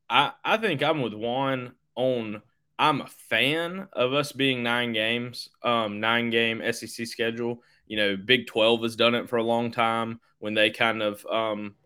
[0.08, 2.40] I, I think I'm with Juan on
[2.78, 7.62] I'm a fan of us being nine games, um, nine game SEC schedule.
[7.86, 11.24] You know, Big 12 has done it for a long time when they kind of
[11.26, 11.76] um,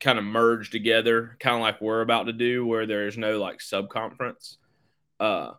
[0.00, 3.60] kind of merge together, kind of like we're about to do, where there's no like
[3.60, 4.58] sub conference.
[5.18, 5.52] Uh,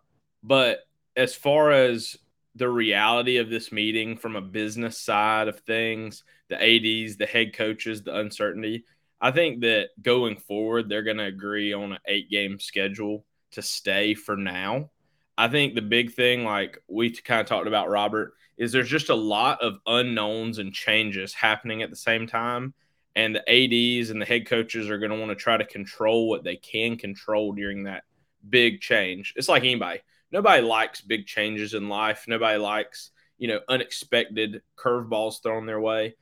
[0.44, 0.80] but
[1.16, 2.16] as far as
[2.56, 7.54] the reality of this meeting from a business side of things, the ADs, the head
[7.54, 8.86] coaches, the uncertainty,
[9.20, 13.26] I think that going forward, they're going to agree on an eight game schedule
[13.58, 14.90] to stay for now.
[15.38, 19.10] I think the big thing, like we kind of talked about, Robert, is there's just
[19.10, 22.74] a lot of unknowns and changes happening at the same time.
[23.16, 26.30] And the ADs and the head coaches are going to want to try to control
[26.30, 28.04] what they can control during that
[28.48, 29.34] big change.
[29.36, 30.00] It's like anybody.
[30.32, 32.26] Nobody likes big changes in life.
[32.28, 36.16] Nobody likes, you know, unexpected curveballs thrown their way.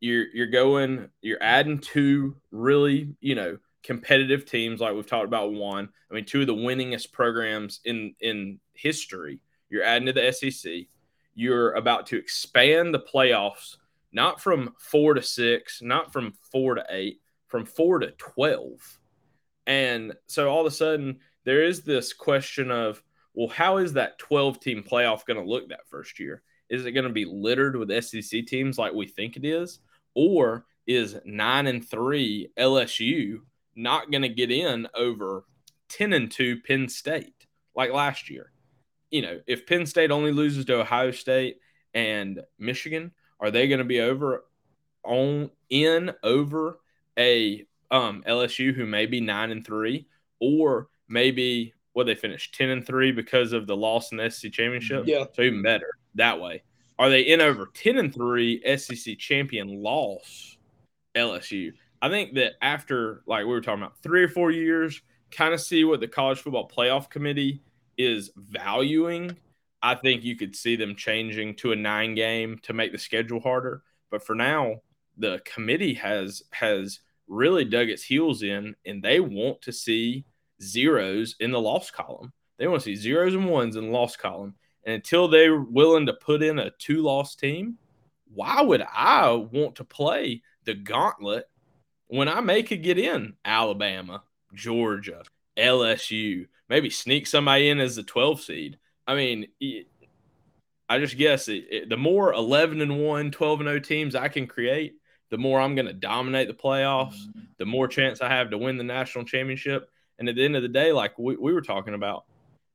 [0.00, 5.52] You're you're going, you're adding two really, you know, competitive teams like we've talked about
[5.52, 5.88] one.
[6.10, 9.40] I mean, two of the winningest programs in in history.
[9.70, 10.72] You're adding to the SEC.
[11.34, 13.76] You're about to expand the playoffs,
[14.12, 18.98] not from four to six, not from four to eight, from four to twelve.
[19.66, 23.02] And so all of a sudden, there is this question of,
[23.34, 26.42] well, how is that 12 team playoff going to look that first year?
[26.68, 29.80] Is it going to be littered with SEC teams like we think it is?
[30.14, 33.40] Or is nine and three LSU
[33.76, 35.44] not going to get in over
[35.90, 38.50] 10 and 2 Penn State like last year.
[39.10, 41.60] You know, if Penn State only loses to Ohio State
[41.94, 44.44] and Michigan, are they going to be over
[45.04, 46.80] on in over
[47.18, 50.06] a um, LSU who may be 9 and 3
[50.40, 54.52] or maybe what they finished 10 and 3 because of the loss in the SEC
[54.52, 55.04] championship?
[55.06, 55.24] Yeah.
[55.32, 56.62] So even better that way.
[56.98, 60.56] Are they in over 10 and 3 SEC champion loss
[61.14, 61.72] LSU?
[62.02, 65.60] I think that after like we were talking about three or four years, kind of
[65.60, 67.62] see what the college football playoff committee
[67.98, 69.36] is valuing.
[69.82, 73.40] I think you could see them changing to a nine game to make the schedule
[73.40, 73.82] harder.
[74.10, 74.76] But for now,
[75.16, 80.24] the committee has has really dug its heels in and they want to see
[80.62, 82.32] zeros in the loss column.
[82.58, 84.54] They want to see zeros and ones in the loss column.
[84.84, 87.78] And until they're willing to put in a two loss team,
[88.32, 91.48] why would I want to play the gauntlet
[92.08, 94.22] when I may could get in Alabama,
[94.54, 95.22] Georgia,
[95.56, 98.78] LSU, maybe sneak somebody in as the 12 seed.
[99.06, 99.46] I mean,
[100.88, 104.28] I just guess it, it, the more 11 and 1, 12 and 0 teams I
[104.28, 104.94] can create,
[105.30, 107.40] the more I'm going to dominate the playoffs, mm-hmm.
[107.58, 109.90] the more chance I have to win the national championship.
[110.18, 112.24] And at the end of the day, like we, we were talking about,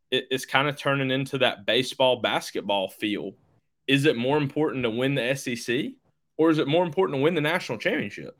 [0.09, 3.33] it, it's kind of turning into that baseball basketball feel.
[3.87, 5.93] Is it more important to win the SEC
[6.37, 8.37] or is it more important to win the national championship?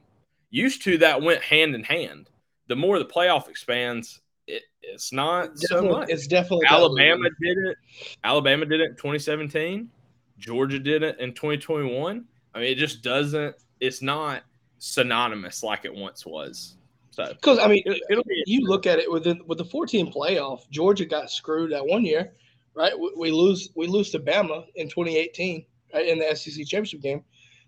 [0.52, 2.30] Used to that went hand in hand.
[2.68, 6.10] The more the playoff expands, it, it's not definitely, so much.
[6.10, 7.78] It's definitely Alabama did it.
[8.24, 9.90] Alabama did it in 2017.
[10.38, 12.26] Georgia did it in 2021.
[12.54, 13.56] I mean, it just doesn't.
[13.80, 14.44] It's not
[14.80, 16.76] synonymous like it once was.
[17.12, 20.12] So because I mean, it, be you look at it with the, with the 14
[20.12, 20.70] playoff.
[20.70, 22.34] Georgia got screwed that one year,
[22.74, 22.98] right?
[22.98, 27.24] We, we lose we lose to Bama in 2018 right, in the SEC championship game,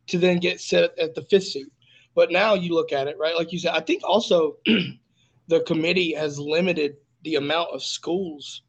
[0.08, 1.67] to then get set at the fifth seed.
[2.15, 3.36] But now you look at it, right?
[3.36, 4.58] Like you said, I think also
[5.47, 8.63] the committee has limited the amount of schools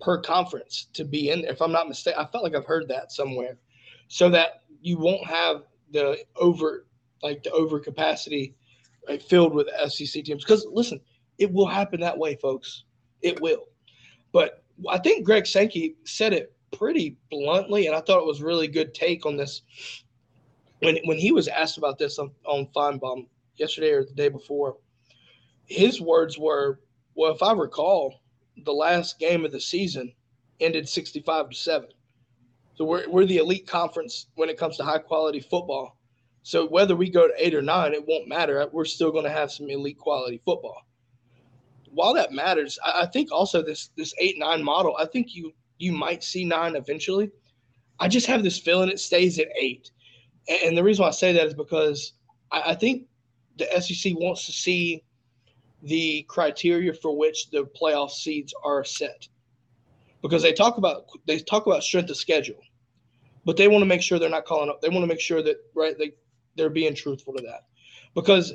[0.00, 1.52] per conference to be in there.
[1.52, 3.56] If I'm not mistaken, I felt like I've heard that somewhere,
[4.08, 6.86] so that you won't have the over
[7.22, 8.54] like the over capacity
[9.08, 10.44] right, filled with SEC teams.
[10.44, 11.00] Because listen,
[11.38, 12.84] it will happen that way, folks.
[13.22, 13.68] It will.
[14.32, 18.68] But I think Greg Sankey said it pretty bluntly, and I thought it was really
[18.68, 19.62] good take on this
[20.82, 24.76] when when he was asked about this on, on Finebaum yesterday or the day before,
[25.66, 26.80] his words were,
[27.14, 28.20] "Well, if I recall,
[28.64, 30.12] the last game of the season
[30.60, 31.88] ended sixty-five to seven.
[32.74, 35.98] So we're we're the elite conference when it comes to high quality football.
[36.42, 38.68] So whether we go to eight or nine, it won't matter.
[38.72, 40.82] We're still going to have some elite quality football.
[41.92, 44.96] While that matters, I, I think also this this eight nine model.
[44.98, 47.30] I think you you might see nine eventually.
[48.00, 49.92] I just have this feeling it stays at eight
[50.48, 52.14] and the reason why I say that is because
[52.50, 53.06] I, I think
[53.58, 55.02] the SEC wants to see
[55.82, 59.28] the criteria for which the playoff seeds are set.
[60.22, 62.62] Because they talk about they talk about strength of schedule
[63.44, 65.42] but they want to make sure they're not calling up they want to make sure
[65.42, 66.12] that right they
[66.56, 67.66] they're being truthful to that.
[68.14, 68.54] Because uh,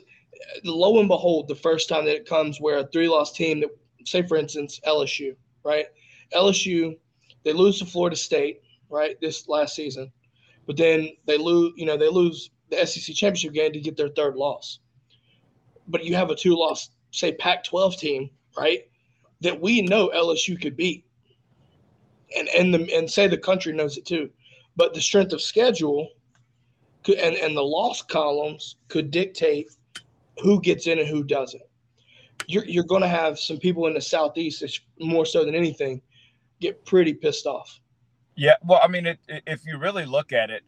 [0.64, 3.70] lo and behold the first time that it comes where a three loss team that
[4.06, 5.88] say for instance lsu right?
[6.34, 6.98] Lsu
[7.44, 10.12] they lose to florida state right this last season
[10.68, 14.10] but then they lose, you know, they lose the SEC championship game to get their
[14.10, 14.80] third loss.
[15.88, 18.82] But you have a two loss, say Pac 12 team, right?
[19.42, 21.06] That we know LSU could beat.
[22.38, 24.30] and and the and say the country knows it too,
[24.76, 26.10] but the strength of schedule
[27.04, 29.70] could, and and the loss columns could dictate
[30.40, 31.64] who gets in and who doesn't.
[32.48, 36.02] You're you're going to have some people in the southeast, more so than anything,
[36.60, 37.80] get pretty pissed off.
[38.38, 40.64] Yeah, well, I mean, it, if you really look at it,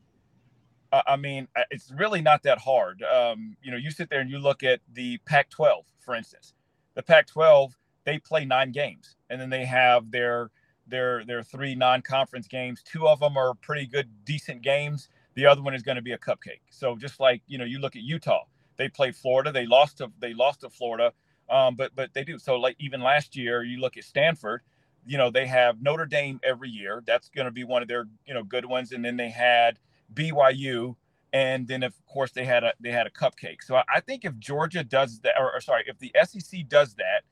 [0.91, 3.03] I mean, it's really not that hard.
[3.03, 6.53] Um, you know, you sit there and you look at the Pac-12, for instance.
[6.95, 7.73] The Pac-12,
[8.05, 10.51] they play nine games, and then they have their
[10.87, 12.83] their their three non-conference games.
[12.83, 15.09] Two of them are pretty good, decent games.
[15.35, 16.61] The other one is going to be a cupcake.
[16.71, 18.45] So just like you know, you look at Utah.
[18.77, 19.51] They played Florida.
[19.53, 21.13] They lost to they lost to Florida,
[21.51, 22.39] um, but but they do.
[22.39, 24.61] So like even last year, you look at Stanford.
[25.05, 27.03] You know they have Notre Dame every year.
[27.05, 28.91] That's going to be one of their you know good ones.
[28.91, 29.79] And then they had
[30.13, 30.95] BYU,
[31.33, 33.63] and then of course they had a they had a cupcake.
[33.63, 37.23] So I think if Georgia does that, or, or sorry, if the SEC does that,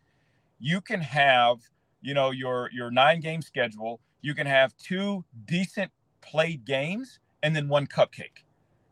[0.59, 1.59] you can have
[2.01, 3.99] you know your your nine game schedule.
[4.21, 5.91] You can have two decent
[6.21, 8.43] played games and then one cupcake,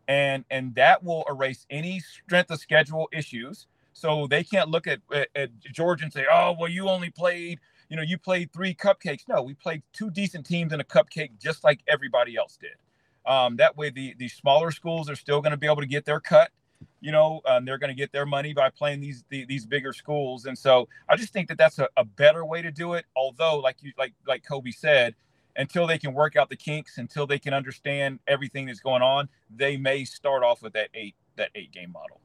[0.07, 3.67] and and that will erase any strength of schedule issues.
[3.93, 7.59] So they can't look at, at, at Georgia and say, oh well, you only played
[7.89, 9.27] you know you played three cupcakes.
[9.27, 12.75] No, we played two decent teams in a cupcake just like everybody else did.
[13.25, 16.05] Um, that way, the the smaller schools are still going to be able to get
[16.05, 16.51] their cut.
[16.99, 19.93] You know, um, they're going to get their money by playing these the, these bigger
[19.93, 23.05] schools, and so I just think that that's a, a better way to do it.
[23.15, 25.15] Although, like you like like Kobe said,
[25.55, 29.29] until they can work out the kinks, until they can understand everything that's going on,
[29.55, 32.19] they may start off with that eight that eight game model.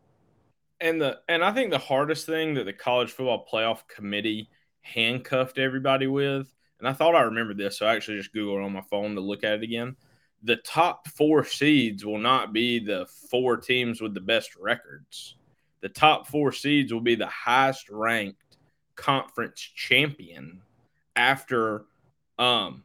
[0.80, 4.48] And the and I think the hardest thing that the college football playoff committee
[4.82, 8.72] handcuffed everybody with, and I thought I remembered this, so I actually just googled on
[8.72, 9.96] my phone to look at it again.
[10.42, 15.36] The top four seeds will not be the four teams with the best records.
[15.82, 18.56] The top four seeds will be the highest ranked
[18.96, 20.60] conference champion
[21.16, 21.84] after
[22.38, 22.82] um,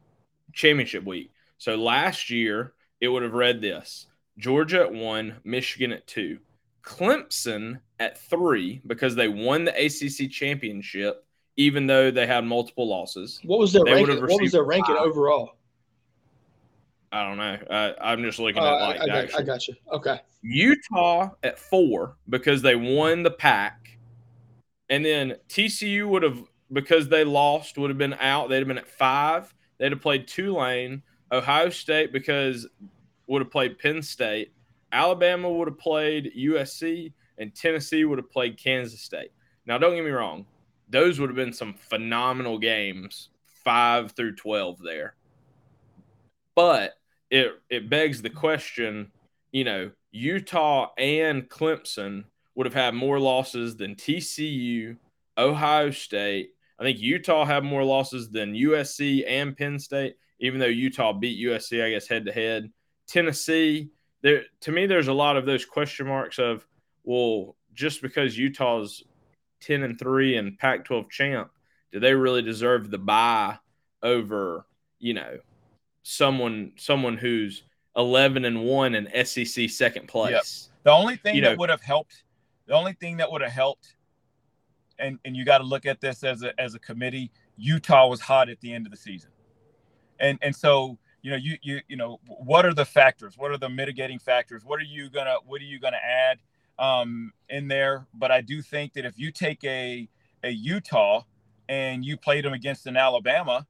[0.52, 1.30] championship week.
[1.58, 4.06] So last year, it would have read this.
[4.38, 6.38] Georgia at one, Michigan at two,
[6.82, 11.25] Clemson at three because they won the ACC championship,
[11.56, 13.40] even though they had multiple losses.
[13.44, 14.20] What was their ranking?
[14.20, 15.56] What was their ranking overall?
[17.12, 17.58] I don't know.
[17.70, 19.74] I, am just looking uh, at like I, I, got, I got you.
[19.92, 20.20] Okay.
[20.42, 23.98] Utah at four because they won the pack,
[24.90, 26.42] and then TCU would have
[26.72, 28.48] because they lost would have been out.
[28.48, 29.54] They'd have been at five.
[29.78, 31.02] They'd have played Tulane.
[31.32, 32.66] Ohio State because
[33.26, 34.52] would have played Penn State.
[34.92, 39.32] Alabama would have played USC, and Tennessee would have played Kansas State.
[39.66, 40.46] Now, don't get me wrong;
[40.88, 43.28] those would have been some phenomenal games,
[43.64, 45.14] five through twelve there.
[46.54, 46.94] But
[47.30, 49.10] it it begs the question,
[49.52, 52.24] you know, Utah and Clemson
[52.54, 54.96] would have had more losses than TCU,
[55.36, 56.50] Ohio State.
[56.78, 61.44] I think Utah had more losses than USC and Penn State, even though Utah beat
[61.44, 62.70] USC, I guess, head to head.
[63.06, 63.90] Tennessee,
[64.22, 66.66] there to me, there's a lot of those question marks of,
[67.04, 69.04] well, just because Utah's
[69.60, 71.50] 10 and 3 and Pac 12 champ,
[71.92, 73.58] do they really deserve the buy
[74.02, 74.66] over,
[74.98, 75.38] you know,
[76.02, 77.64] someone someone who's
[77.96, 80.32] 11 and 1 and SEC second place.
[80.32, 80.84] Yep.
[80.84, 82.22] The only thing you that know, would have helped
[82.66, 83.96] the only thing that would have helped
[84.98, 88.20] and and you got to look at this as a as a committee, Utah was
[88.20, 89.30] hot at the end of the season.
[90.18, 93.36] And and so, you know, you you you know, what are the factors?
[93.36, 94.64] What are the mitigating factors?
[94.64, 96.38] What are you going to what are you going to add
[96.78, 98.06] um in there?
[98.14, 100.08] But I do think that if you take a
[100.42, 101.22] a Utah
[101.68, 103.66] and you played them against an Alabama,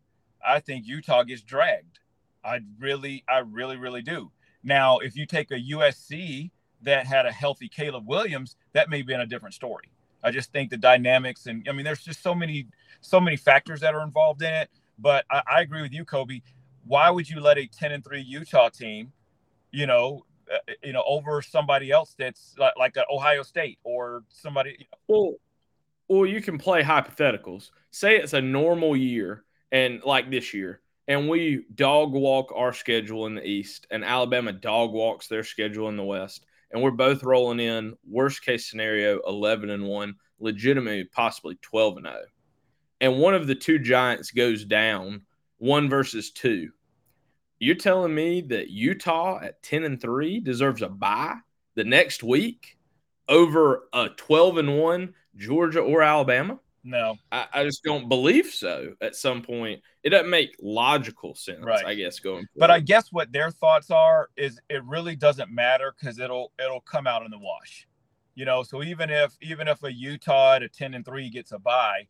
[0.46, 2.00] I think Utah gets dragged.
[2.44, 4.30] I really, I really, really do.
[4.62, 6.50] Now, if you take a USC
[6.82, 9.90] that had a healthy Caleb Williams, that may be in a different story.
[10.22, 12.66] I just think the dynamics and I mean, there's just so many,
[13.00, 14.70] so many factors that are involved in it.
[14.98, 16.40] But I, I agree with you, Kobe.
[16.86, 19.12] Why would you let a 10 and three Utah team,
[19.72, 24.76] you know, Uh, you know, over somebody else that's like, like Ohio State or somebody?
[24.78, 24.98] You know?
[25.08, 25.34] Well,
[26.08, 27.70] well, you can play hypotheticals.
[27.90, 33.26] Say it's a normal year, and like this year, and we dog walk our schedule
[33.26, 37.22] in the East, and Alabama dog walks their schedule in the West, and we're both
[37.22, 42.18] rolling in worst case scenario 11 and 1, legitimately possibly 12 and 0.
[43.00, 45.22] And one of the two giants goes down,
[45.58, 46.70] one versus two.
[47.58, 51.36] You're telling me that Utah at 10 and 3 deserves a bye
[51.74, 52.76] the next week
[53.28, 56.58] over a 12 and 1 Georgia or Alabama?
[56.84, 58.94] No, I, I, just don't believe so.
[59.00, 61.64] At some point, it doesn't make logical sense.
[61.64, 61.84] Right.
[61.84, 62.46] I guess going.
[62.46, 62.48] Forward.
[62.56, 66.82] But I guess what their thoughts are is it really doesn't matter because it'll it'll
[66.82, 67.88] come out in the wash.
[68.36, 71.50] You know, so even if even if a Utah at a ten and three gets
[71.50, 72.06] a bye,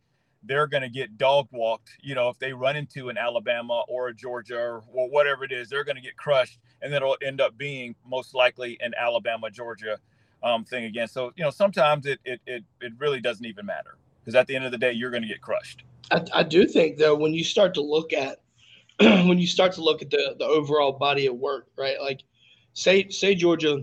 [0.46, 1.90] they're going to get dog walked.
[2.00, 5.68] You know, if they run into an Alabama or a Georgia or, whatever it is,
[5.68, 9.50] they're going to get crushed, and then it'll end up being most likely an Alabama
[9.50, 9.98] Georgia
[10.42, 11.08] um, thing again.
[11.08, 14.56] So you know, sometimes it it it, it really doesn't even matter because at the
[14.56, 15.84] end of the day, you're going to get crushed.
[16.10, 18.40] I, I do think though, when you start to look at
[19.00, 22.00] when you start to look at the the overall body of work, right?
[22.00, 22.22] Like,
[22.74, 23.82] say say Georgia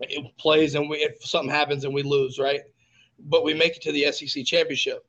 [0.00, 2.62] it plays and we if something happens and we lose, right?
[3.18, 5.06] But we make it to the SEC championship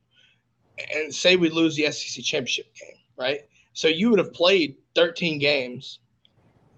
[0.94, 3.40] and say we lose the SEC championship game, right?
[3.72, 6.00] So you would have played 13 games,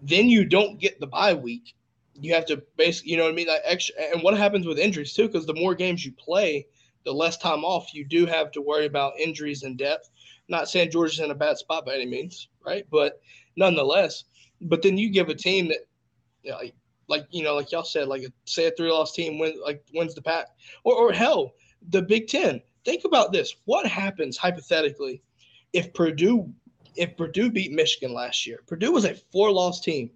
[0.03, 1.75] then you don't get the bye week.
[2.21, 3.47] You have to basically, you know what I mean?
[3.47, 5.27] Like extra, and what happens with injuries too?
[5.29, 6.67] Because the more games you play,
[7.05, 10.11] the less time off you do have to worry about injuries and depth.
[10.49, 12.85] Not saying Georgia's in a bad spot by any means, right?
[12.91, 13.21] But
[13.57, 14.25] nonetheless,
[14.61, 15.87] but then you give a team that,
[16.43, 16.75] you know, like,
[17.09, 19.83] like you know, like y'all said, like a, say a three loss team win, like
[19.95, 20.49] wins the pack,
[20.85, 21.55] or or hell,
[21.91, 23.55] the Big Ten think about this.
[23.67, 25.21] What happens hypothetically
[25.75, 26.51] if Purdue
[26.97, 28.61] if Purdue beat Michigan last year?
[28.67, 30.11] Purdue was a four loss team.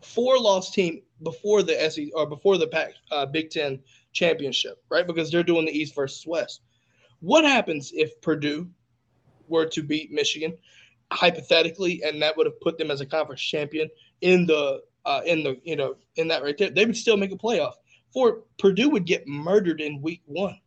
[0.00, 3.80] Four loss team before the SEC or before the Pac, uh, Big Ten
[4.12, 5.06] championship, right?
[5.06, 6.60] Because they're doing the East versus West.
[7.20, 8.68] What happens if Purdue
[9.48, 10.56] were to beat Michigan,
[11.12, 13.88] hypothetically, and that would have put them as a conference champion
[14.20, 16.70] in the uh, in the you know in that right there?
[16.70, 17.74] They would still make a playoff.
[18.12, 20.60] For Purdue would get murdered in week one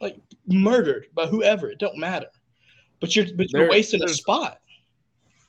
[0.00, 1.70] like murdered by whoever.
[1.70, 2.28] It don't matter.
[3.00, 4.60] But you're but you're there, wasting a spot.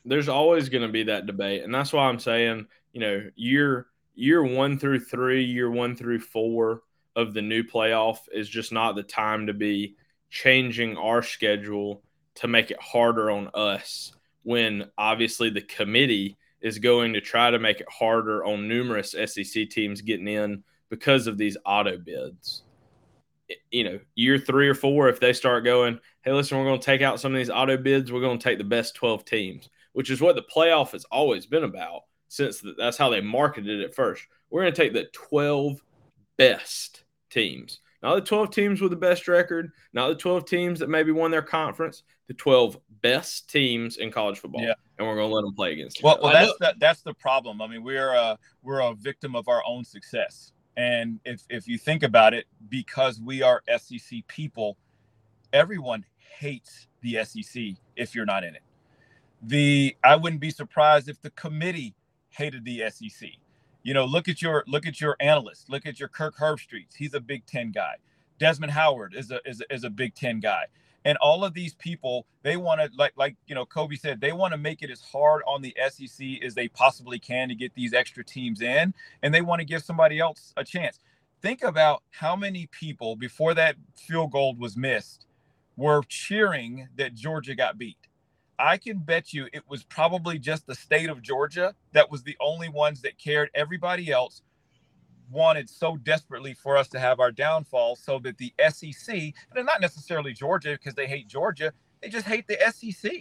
[0.06, 3.88] There's always going to be that debate, and that's why I'm saying, you know, year
[4.16, 6.82] year one through three, year one through four
[7.16, 9.96] of the new playoff is just not the time to be
[10.30, 12.02] changing our schedule
[12.36, 14.14] to make it harder on us.
[14.44, 19.70] When obviously the committee is going to try to make it harder on numerous SEC
[19.70, 22.64] teams getting in because of these auto bids
[23.72, 26.86] you know, year three or four, if they start going, hey, listen, we're going to
[26.86, 29.70] take out some of these auto bids, we're going to take the best 12 teams,
[29.94, 33.94] which is what the playoff has always been about since that's how they marketed it
[33.94, 34.26] first.
[34.50, 35.82] We're going to take the 12
[36.38, 40.90] best teams, not the 12 teams with the best record, not the 12 teams that
[40.90, 44.62] maybe won their conference, the 12 best teams in college football.
[44.62, 44.74] Yeah.
[44.98, 46.02] And we're going to let them play against.
[46.04, 47.62] Well, well that's the, that's the problem.
[47.62, 51.78] I mean, we're a, we're a victim of our own success and if, if you
[51.78, 54.78] think about it, because we are SEC people,
[55.54, 57.64] everyone hates the SEC
[57.96, 58.64] if you're not in it.
[59.42, 61.96] The I wouldn't be surprised if the committee
[62.30, 63.30] hated the SEC.
[63.84, 66.96] You know, look at your look at your analysts, look at your Kirk Herbstreits.
[66.96, 67.96] He's a Big Ten guy.
[68.40, 70.66] Desmond Howard is a is a, is a Big Ten guy
[71.06, 74.34] and all of these people they want to like like you know kobe said they
[74.34, 76.08] want to make it as hard on the sec
[76.44, 78.94] as they possibly can to get these extra teams in
[79.24, 81.00] and they want to give somebody else a chance.
[81.42, 85.28] Think about how many people before that field goal was missed
[85.78, 87.98] were cheering that georgia got beat.
[88.60, 92.38] I can bet you it was probably just the state of georgia that was the
[92.42, 93.50] only ones that cared.
[93.56, 94.44] Everybody else
[95.32, 99.16] wanted so desperately for us to have our downfall so that the SEC,
[99.56, 103.12] and not necessarily Georgia because they hate Georgia, they just hate the SEC.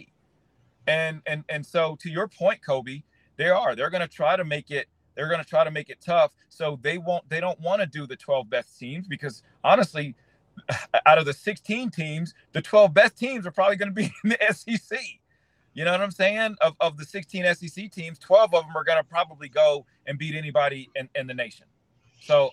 [0.87, 3.03] And and and so to your point, Kobe,
[3.37, 3.75] they are.
[3.75, 6.79] They're going to try to make it they're to try to make it tough so
[6.81, 10.15] they won't they don't want to do the 12 best teams because honestly
[11.05, 14.29] out of the 16 teams the 12 best teams are probably going to be in
[14.29, 14.99] the sec
[15.73, 18.83] you know what i'm saying of, of the 16 sec teams 12 of them are
[18.83, 21.65] going to probably go and beat anybody in, in the nation
[22.21, 22.51] so,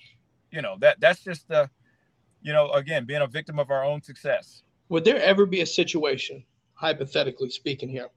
[0.50, 1.70] you know, that that's just the,
[2.42, 4.62] you know, again, being a victim of our own success.
[4.88, 6.44] Would there ever be a situation,
[6.74, 8.08] hypothetically speaking here,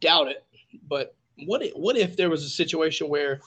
[0.00, 0.44] doubt it,
[0.88, 1.16] but
[1.46, 3.40] what if, what if there was a situation where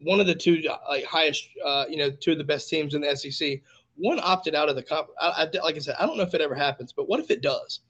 [0.00, 3.00] one of the two like highest, uh, you know, two of the best teams in
[3.00, 3.60] the SEC,
[3.96, 5.08] one opted out of the comp.
[5.20, 7.30] I, I, like I said, I don't know if it ever happens, but what if
[7.30, 7.80] it does?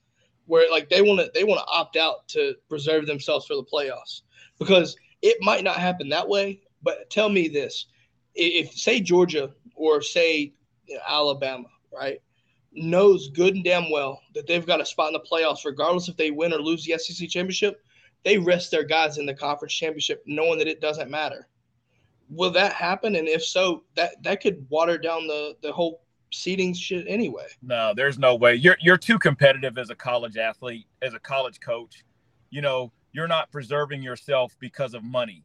[0.45, 3.63] Where like they want to they want to opt out to preserve themselves for the
[3.63, 4.21] playoffs
[4.59, 6.61] because it might not happen that way.
[6.83, 7.87] But tell me this:
[8.35, 10.53] if say Georgia or say
[10.87, 12.21] you know, Alabama, right,
[12.73, 16.17] knows good and damn well that they've got a spot in the playoffs, regardless if
[16.17, 17.81] they win or lose the SEC championship,
[18.23, 21.47] they rest their guys in the conference championship, knowing that it doesn't matter.
[22.29, 23.15] Will that happen?
[23.15, 26.01] And if so, that that could water down the the whole
[26.33, 27.47] seeding shit anyway.
[27.61, 28.55] No, there's no way.
[28.55, 32.03] You're you're too competitive as a college athlete, as a college coach.
[32.49, 35.43] You know, you're not preserving yourself because of money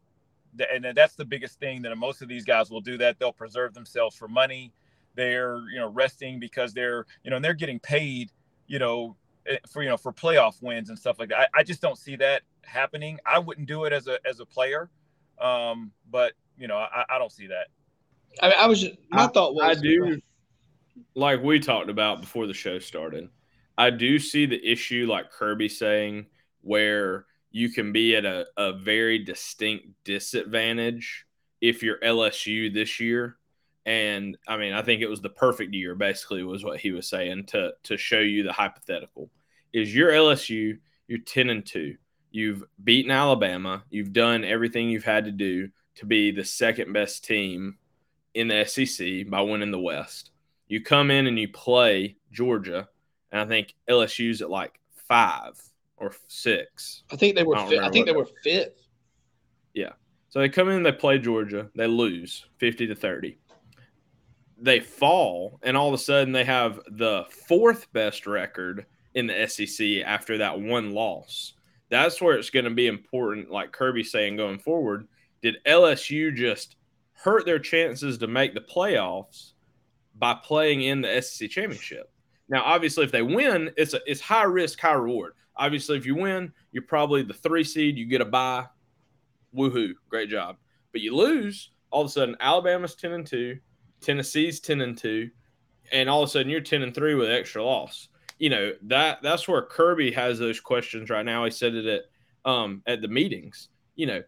[0.72, 3.18] and that's the biggest thing that most of these guys will do that.
[3.18, 4.72] They'll preserve themselves for money.
[5.14, 8.30] They're you know resting because they're you know and they're getting paid
[8.66, 11.38] you know eh, for you know for playoff wins and stuff like that.
[11.54, 13.18] I, I just don't see that happening.
[13.26, 14.90] I wouldn't do it as a as a player
[15.40, 17.68] um but you know i, I don't see that.
[18.42, 20.20] I, mean, I was just, my I, thought was i do
[21.14, 23.28] like we talked about before the show started,
[23.76, 26.26] I do see the issue, like Kirby saying,
[26.62, 31.26] where you can be at a, a very distinct disadvantage
[31.60, 33.36] if you're LSU this year.
[33.86, 37.08] And I mean, I think it was the perfect year, basically, was what he was
[37.08, 39.30] saying to to show you the hypothetical.
[39.72, 40.78] Is your LSU,
[41.08, 41.96] you're 10 and 2.
[42.30, 47.24] You've beaten Alabama, you've done everything you've had to do to be the second best
[47.24, 47.78] team
[48.34, 50.30] in the SEC by winning the West.
[50.68, 52.88] You come in and you play Georgia,
[53.32, 54.78] and I think LSU's at like
[55.08, 55.60] five
[56.00, 57.04] or six.
[57.12, 57.56] I think they were.
[57.56, 58.88] I, fi- I think they were fifth.
[59.74, 59.92] Yeah.
[60.30, 63.38] So they come in, they play Georgia, they lose fifty to thirty.
[64.62, 69.46] They fall, and all of a sudden they have the fourth best record in the
[69.46, 71.54] SEC after that one loss.
[71.90, 75.08] That's where it's going to be important, like Kirby saying going forward.
[75.42, 76.76] Did LSU just
[77.14, 79.52] hurt their chances to make the playoffs
[80.14, 82.12] by playing in the SEC championship?
[82.48, 85.32] Now, obviously, if they win, it's a, it's high risk, high reward.
[85.60, 87.98] Obviously, if you win, you're probably the three seed.
[87.98, 88.66] You get a bye.
[89.54, 89.92] Woohoo!
[90.08, 90.56] Great job.
[90.90, 93.58] But you lose, all of a sudden, Alabama's ten and two,
[94.00, 95.30] Tennessee's ten and two,
[95.92, 98.08] and all of a sudden you're ten and three with extra loss.
[98.38, 101.44] You know that that's where Kirby has those questions right now.
[101.44, 103.68] He said it at um, at the meetings.
[103.96, 104.22] You know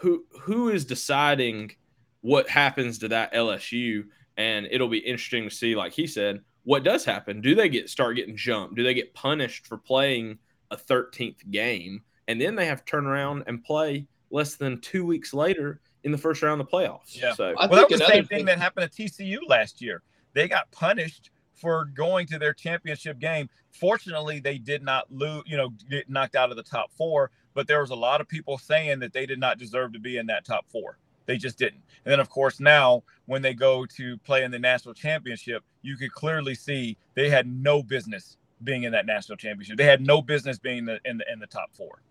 [0.00, 1.72] who who is deciding
[2.20, 4.04] what happens to that LSU,
[4.36, 5.74] and it'll be interesting to see.
[5.74, 7.40] Like he said, what does happen?
[7.40, 8.76] Do they get start getting jumped?
[8.76, 10.38] Do they get punished for playing
[10.70, 15.04] a 13th game, and then they have to turn around and play less than two
[15.04, 17.20] weeks later in the first round of the playoffs.
[17.20, 17.34] Yeah.
[17.34, 20.02] So well, that was the same thing, thing that happened at TCU last year.
[20.34, 23.48] They got punished for going to their championship game.
[23.70, 27.66] Fortunately, they did not lose, you know, get knocked out of the top four, but
[27.66, 30.26] there was a lot of people saying that they did not deserve to be in
[30.26, 30.98] that top four.
[31.26, 31.82] They just didn't.
[32.04, 35.96] And then, of course, now when they go to play in the national championship, you
[35.96, 39.76] could clearly see they had no business being in that national championship.
[39.76, 42.02] They had no business being in the, in the, in the top four.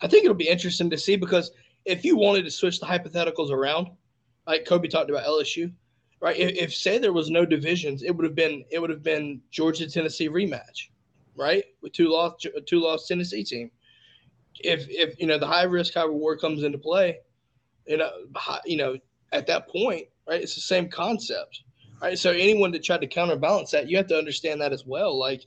[0.00, 1.52] I think it'll be interesting to see because
[1.84, 3.88] if you wanted to switch the hypotheticals around,
[4.46, 5.72] like Kobe talked about LSU,
[6.20, 6.36] right?
[6.36, 9.40] If, if say there was no divisions, it would have been it would have been
[9.50, 10.88] Georgia Tennessee rematch,
[11.36, 11.64] right?
[11.82, 13.70] With two lost two lost Tennessee team.
[14.60, 17.18] If if you know the high risk high reward comes into play,
[17.86, 18.10] you know
[18.64, 18.96] you know
[19.32, 20.42] at that point, right?
[20.42, 21.62] It's the same concept,
[22.00, 22.18] right?
[22.18, 25.18] So anyone that tried to counterbalance that, you have to understand that as well.
[25.18, 25.46] Like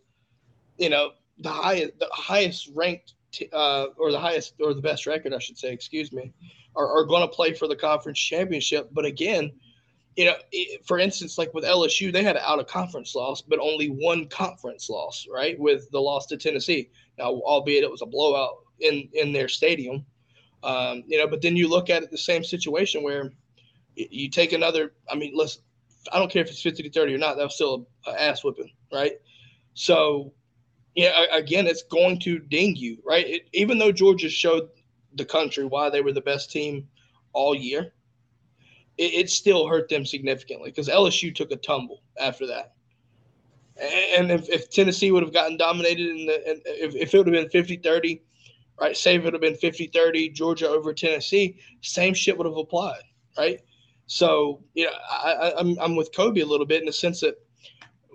[0.78, 3.14] you know, the highest the highest ranked
[3.54, 6.32] uh, or the highest or the best record, I should say, excuse me,
[6.76, 8.90] are, are going to play for the conference championship.
[8.92, 9.52] But again,
[10.16, 13.42] you know, it, for instance, like with LSU, they had an out of conference loss,
[13.42, 15.60] but only one conference loss, right?
[15.60, 16.90] With the loss to Tennessee.
[17.18, 20.06] Now, albeit it was a blowout in in their stadium,
[20.64, 21.28] um, you know.
[21.28, 23.32] But then you look at it the same situation where
[23.96, 24.94] you, take another.
[25.10, 25.62] I mean, listen,
[26.12, 27.38] I don't care if it's fifty to thirty or not.
[27.38, 29.14] That was still an ass whipping, right?
[29.74, 30.34] So
[30.96, 33.28] yeah, again, it's going to ding you, right?
[33.28, 34.70] It, even though Georgia showed
[35.16, 36.88] the country why they were the best team
[37.34, 37.94] all year,
[38.98, 42.74] it, it still hurt them significantly because LSU took a tumble after that.
[44.18, 47.34] And if, if Tennessee would have gotten dominated in the, if, if it would have
[47.34, 48.22] been 50 30,
[48.80, 48.96] right?
[48.96, 53.02] Say it would have been 50 30, Georgia over Tennessee, same shit would have applied,
[53.38, 53.60] right?
[54.08, 57.36] So, you know, I, I'm, I'm with Kobe a little bit in the sense that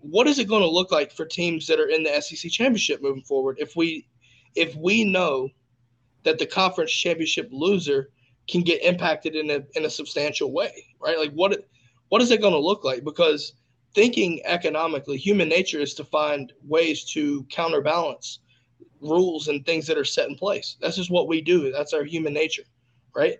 [0.03, 3.03] what is it going to look like for teams that are in the SEC championship
[3.03, 4.07] moving forward if we
[4.55, 5.49] if we know
[6.25, 8.11] that the conference championship loser
[8.49, 11.19] can get impacted in a in a substantial way, right?
[11.19, 11.67] Like what
[12.09, 13.05] what is it going to look like?
[13.05, 13.55] Because
[13.95, 18.41] thinking economically, human nature is to find ways to counterbalance
[19.01, 20.77] rules and things that are set in place.
[20.81, 21.73] That's just what we do.
[21.73, 22.65] That's our human nature,
[23.15, 23.39] right?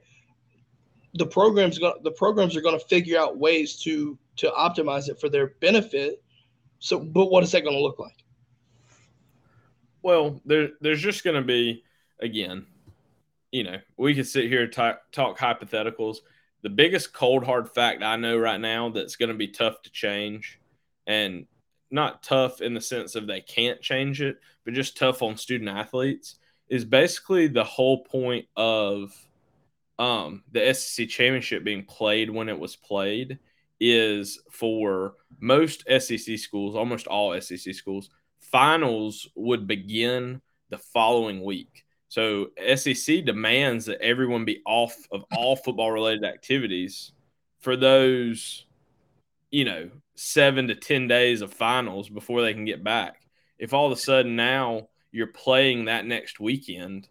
[1.15, 5.29] The programs the programs are going to figure out ways to to optimize it for
[5.29, 6.23] their benefit
[6.81, 8.25] so, but what is that going to look like?
[10.03, 11.85] Well, there, there's just going to be,
[12.21, 12.67] again,
[13.53, 16.19] you know, we could sit here talk, talk hypotheticals.
[16.63, 19.93] The biggest cold hard fact I know right now that's going to be tough to
[19.93, 20.59] change,
[21.07, 21.47] and
[21.91, 25.69] not tough in the sense of they can't change it, but just tough on student
[25.69, 26.37] athletes,
[26.69, 29.13] is basically the whole point of
[29.99, 33.39] um, the SEC championship being played when it was played
[33.81, 38.11] is for most SEC schools, almost all SEC schools,
[38.41, 41.85] finals would begin the following week.
[42.09, 47.13] So SEC demands that everyone be off of all football related activities
[47.61, 48.67] for those,
[49.51, 53.23] you know, seven to 10 days of finals before they can get back.
[53.59, 57.09] If all of a sudden now you're playing that next weekend,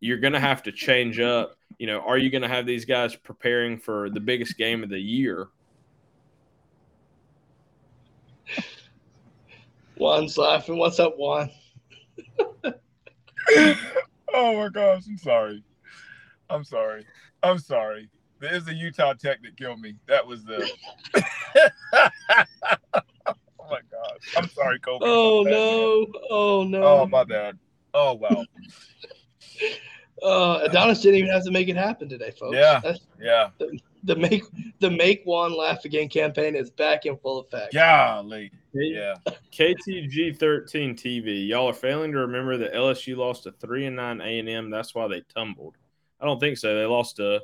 [0.00, 1.56] you're going to have to change up.
[1.78, 4.90] You know, are you going to have these guys preparing for the biggest game of
[4.90, 5.48] the year
[9.96, 10.76] Juan's laughing.
[10.76, 11.50] What's up, Juan?
[13.54, 15.64] oh my gosh, I'm sorry.
[16.50, 17.06] I'm sorry.
[17.42, 18.08] I'm sorry.
[18.40, 19.96] There's the Utah Tech that killed me.
[20.06, 20.68] That was the.
[21.14, 22.08] oh
[23.70, 24.18] my God.
[24.36, 25.04] I'm sorry, Kobe.
[25.06, 26.06] Oh no!
[26.30, 26.82] Oh no!
[26.82, 27.58] Oh my bad.
[27.92, 28.44] Oh wow.
[30.22, 32.56] Uh, Adonis didn't even have to make it happen today, folks.
[32.56, 32.80] Yeah.
[32.82, 33.50] That's, Yeah.
[34.04, 34.44] the make
[34.80, 37.72] the make Juan laugh again campaign is back in full effect.
[37.74, 38.50] Golly.
[38.72, 39.14] Yeah.
[39.52, 41.48] KTG thirteen TV.
[41.48, 44.70] Y'all are failing to remember that LSU lost to three and nine A and M.
[44.70, 45.76] That's why they tumbled.
[46.20, 46.74] I don't think so.
[46.78, 47.40] They lost to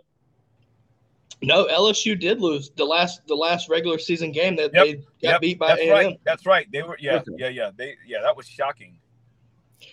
[1.43, 5.05] No, LSU did lose the last the last regular season game that Yep, they got
[5.23, 5.41] Yep.
[5.41, 5.97] beat by That's A and M.
[6.07, 6.21] right.
[6.25, 6.67] That's right.
[6.73, 6.97] They were.
[7.01, 7.17] Yeah.
[7.17, 7.31] Okay.
[7.39, 7.49] Yeah.
[7.49, 7.71] Yeah.
[7.77, 7.97] They.
[8.07, 8.21] Yeah.
[8.23, 8.99] That was shocking.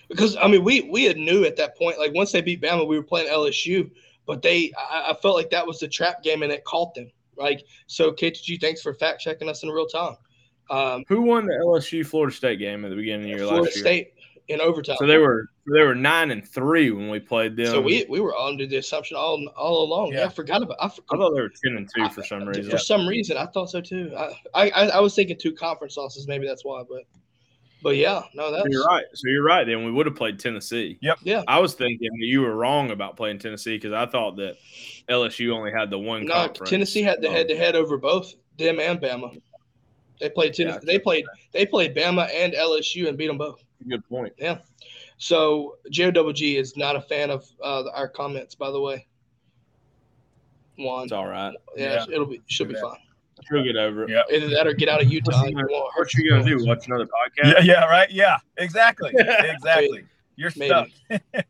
[0.07, 2.87] Because I mean, we we had knew at that point, like once they beat Bama,
[2.87, 3.89] we were playing LSU,
[4.25, 7.09] but they I, I felt like that was the trap game and it caught them.
[7.35, 10.15] Like so, KTG, thanks for fact checking us in real time.
[10.69, 13.63] Um, who won the LSU Florida State game at the beginning of the year Florida
[13.63, 13.83] last year.
[13.83, 14.13] State
[14.47, 14.97] in overtime.
[14.99, 17.67] So they were they were nine and three when we played them.
[17.67, 20.13] So we we were under the assumption all all along.
[20.13, 20.25] Yeah, Yeah.
[20.25, 20.77] I forgot about.
[20.79, 22.69] I, I thought they were ten and two for some reason.
[22.69, 24.13] For some reason, I thought so too.
[24.15, 26.27] I, I I was thinking two conference losses.
[26.27, 26.83] Maybe that's why.
[26.87, 27.03] But
[27.83, 29.05] but yeah, no, that's So you're right.
[29.13, 29.65] So you're right.
[29.65, 30.97] Then we would have played Tennessee.
[31.01, 31.19] Yep.
[31.23, 31.43] Yeah.
[31.47, 34.57] I was thinking that you were wrong about playing Tennessee because I thought that
[35.09, 36.25] LSU only had the one.
[36.25, 36.69] No, conference.
[36.69, 39.39] Tennessee had the Um, head to head over both them and Bama.
[40.19, 40.73] They played Tennessee.
[40.79, 40.85] Gotcha.
[40.87, 43.63] They played they played Bama and LSU and beat them both.
[43.87, 44.33] Good point.
[44.37, 44.59] Yeah.
[45.19, 49.05] So JOWG is not a fan of uh, our comments, by the way.
[50.77, 51.53] Juan, It's all right.
[51.75, 52.15] yeah, Yeah.
[52.15, 52.81] it'll be should be Yeah.
[52.81, 52.99] fine.
[53.47, 54.09] She'll get over it.
[54.09, 54.23] Yeah.
[54.31, 55.41] Either that or get out of Utah.
[55.41, 56.65] What's You won't hurt What you gonna do?
[56.65, 57.53] Watch another podcast?
[57.53, 57.59] Yeah.
[57.61, 57.85] Yeah.
[57.85, 58.09] Right.
[58.11, 58.37] Yeah.
[58.57, 59.13] Exactly.
[59.17, 60.03] Exactly.
[60.35, 60.93] You're Maybe.
[61.09, 61.21] stuck.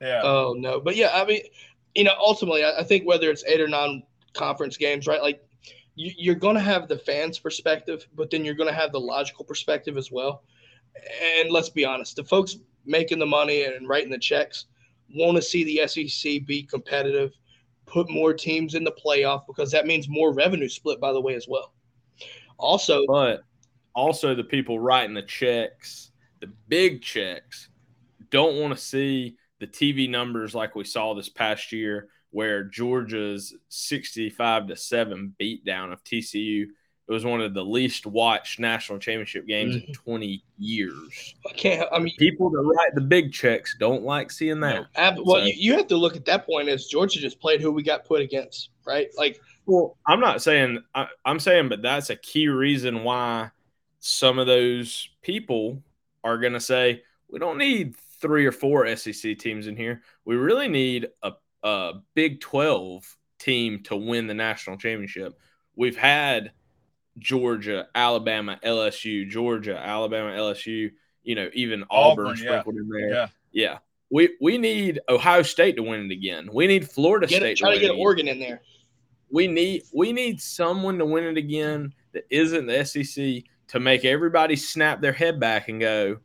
[0.00, 0.20] yeah.
[0.22, 1.42] Oh no, but yeah, I mean,
[1.94, 4.02] you know, ultimately, I, I think whether it's eight or nine
[4.34, 5.22] conference games, right?
[5.22, 5.42] Like,
[5.94, 9.00] you, you're going to have the fans' perspective, but then you're going to have the
[9.00, 10.42] logical perspective as well.
[11.40, 14.66] And let's be honest, the folks making the money and writing the checks
[15.14, 17.32] want to see the SEC be competitive,
[17.86, 21.34] put more teams in the playoff because that means more revenue split, by the way,
[21.34, 21.72] as well.
[22.58, 23.42] Also, But
[23.94, 26.10] also the people writing the checks,
[26.40, 27.68] the big checks,
[28.30, 33.54] don't want to see the TV numbers like we saw this past year, where Georgia's
[33.68, 36.66] 65 to 7 beatdown of TCU.
[37.08, 39.92] It was one of the least watched national championship games in mm-hmm.
[39.92, 41.34] 20 years.
[41.48, 41.88] I can't.
[41.92, 44.86] I mean, People that write the big checks don't like seeing that.
[44.96, 47.60] ab- well, So- you, you have to look at that point as Georgia just played
[47.60, 49.08] who we got put against, right?
[49.16, 53.50] Like, Well, I'm not saying I, I'm saying, but that's a key reason why
[54.00, 55.82] some of those people
[56.24, 60.02] are going to say we don't need three or four SEC teams in here.
[60.24, 61.32] We really need a,
[61.62, 65.38] a Big 12 team to win the national championship.
[65.76, 66.52] We've had
[67.18, 70.90] Georgia, Alabama, LSU, Georgia, Alabama, LSU.
[71.22, 72.44] You know, even Auburn, Auburn, yeah.
[72.44, 73.08] sprinkled in there.
[73.10, 73.28] Yeah.
[73.52, 73.78] Yeah.
[74.10, 76.48] We, we need Ohio State to win it again.
[76.52, 78.60] We need Florida get State it, try to win get it again Oregon in there.
[79.30, 84.04] we need we need someone to win it again that isn't the SEC to make
[84.04, 86.18] everybody snap their head back and go,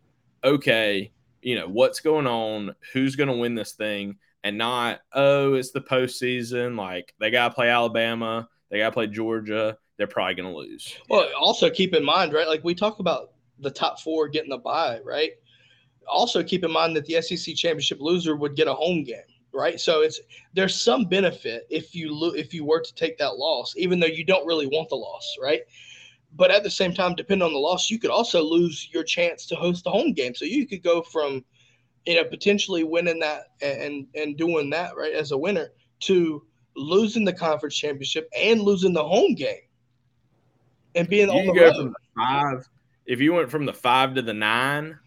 [0.43, 1.11] okay,
[1.41, 5.71] you know what's going on, who's going to win this thing, and not oh it's
[5.71, 6.77] the postseason.
[6.77, 9.77] Like they got to play Alabama, they got to play Georgia.
[9.97, 10.95] They're probably going to lose.
[11.09, 12.47] Well, also keep in mind, right?
[12.47, 15.31] Like we talk about the top four getting the bye, right?
[16.07, 19.17] Also keep in mind that the SEC championship loser would get a home game,
[19.53, 19.79] right?
[19.79, 20.19] So it's
[20.53, 24.07] there's some benefit if you lo- if you were to take that loss, even though
[24.07, 25.61] you don't really want the loss, right?
[26.33, 29.45] But at the same time, depending on the loss, you could also lose your chance
[29.47, 30.33] to host the home game.
[30.33, 31.43] So you could go from,
[32.05, 36.43] you know, potentially winning that and and doing that right as a winner to
[36.75, 39.59] losing the conference championship and losing the home game
[40.95, 41.75] and being You on the go road.
[41.75, 42.69] from the five.
[43.05, 44.97] If you went from the five to the nine,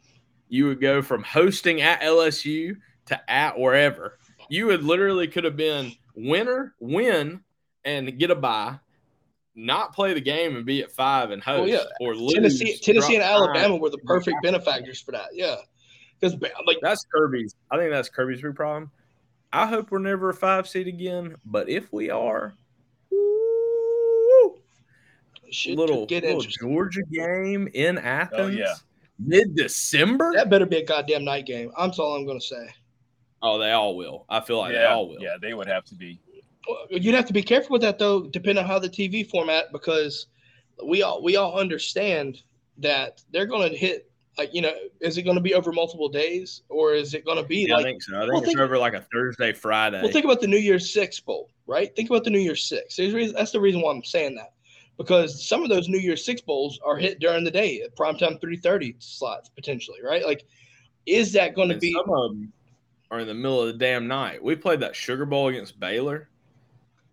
[0.48, 2.76] you would go from hosting at LSU
[3.06, 4.18] to at wherever.
[4.48, 7.40] You would literally could have been winner, win,
[7.84, 8.78] and get a bye,
[9.54, 12.06] not play the game and be at five and oh, host, Well, yeah.
[12.06, 12.34] or lose.
[12.34, 13.24] Tennessee, Tennessee, and.
[13.24, 15.28] Alabama were the perfect benefactors for that.
[15.32, 15.56] Yeah,
[16.20, 17.54] because like That's Kirby's.
[17.70, 18.90] I think that's Kirby's big problem.
[19.52, 22.54] I hope we're never a five seed again, but if we are,
[25.54, 26.40] shit little, could get little.
[26.40, 28.40] Georgia game in Athens.
[28.40, 28.74] Oh, yeah.
[29.18, 30.32] Mid December.
[30.34, 31.70] That better be a goddamn night game.
[31.78, 32.74] That's all I'm going to say.
[33.42, 34.24] Oh, they all will.
[34.28, 35.20] I feel like they all will.
[35.20, 35.36] Yeah.
[35.40, 36.20] They would have to be.
[36.68, 39.70] Well, You'd have to be careful with that though, depending on how the TV format,
[39.70, 40.26] because
[40.84, 42.42] we all we all understand
[42.78, 44.10] that they're going to hit.
[44.38, 47.36] Like you know, is it going to be over multiple days, or is it going
[47.36, 47.84] to be Yeah, like?
[47.86, 48.16] I think so.
[48.16, 50.00] I think Well, it's think- over like a Thursday, Friday.
[50.02, 51.94] Well, think about the New Year's Six bowl, right?
[51.94, 52.96] Think about the New Year's Six.
[52.96, 54.53] There's reason, that's the reason why I'm saying that,
[54.96, 58.40] because some of those New Year's Six bowls are hit during the day at primetime
[58.40, 60.24] 3:30 slots potentially, right?
[60.24, 60.44] Like,
[61.06, 61.92] is that going to be?
[61.92, 62.52] some of them
[63.10, 64.42] are in the middle of the damn night.
[64.42, 66.28] We played that Sugar Bowl against Baylor.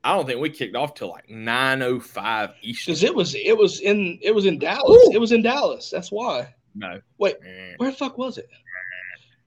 [0.04, 2.92] I don't think we kicked off till like 9:05 Eastern.
[2.92, 5.08] Because it was it was in it was in Dallas.
[5.08, 5.12] Ooh.
[5.14, 5.90] It was in Dallas.
[5.90, 6.54] That's why.
[6.74, 7.36] No, Wait,
[7.78, 8.50] where the fuck was it?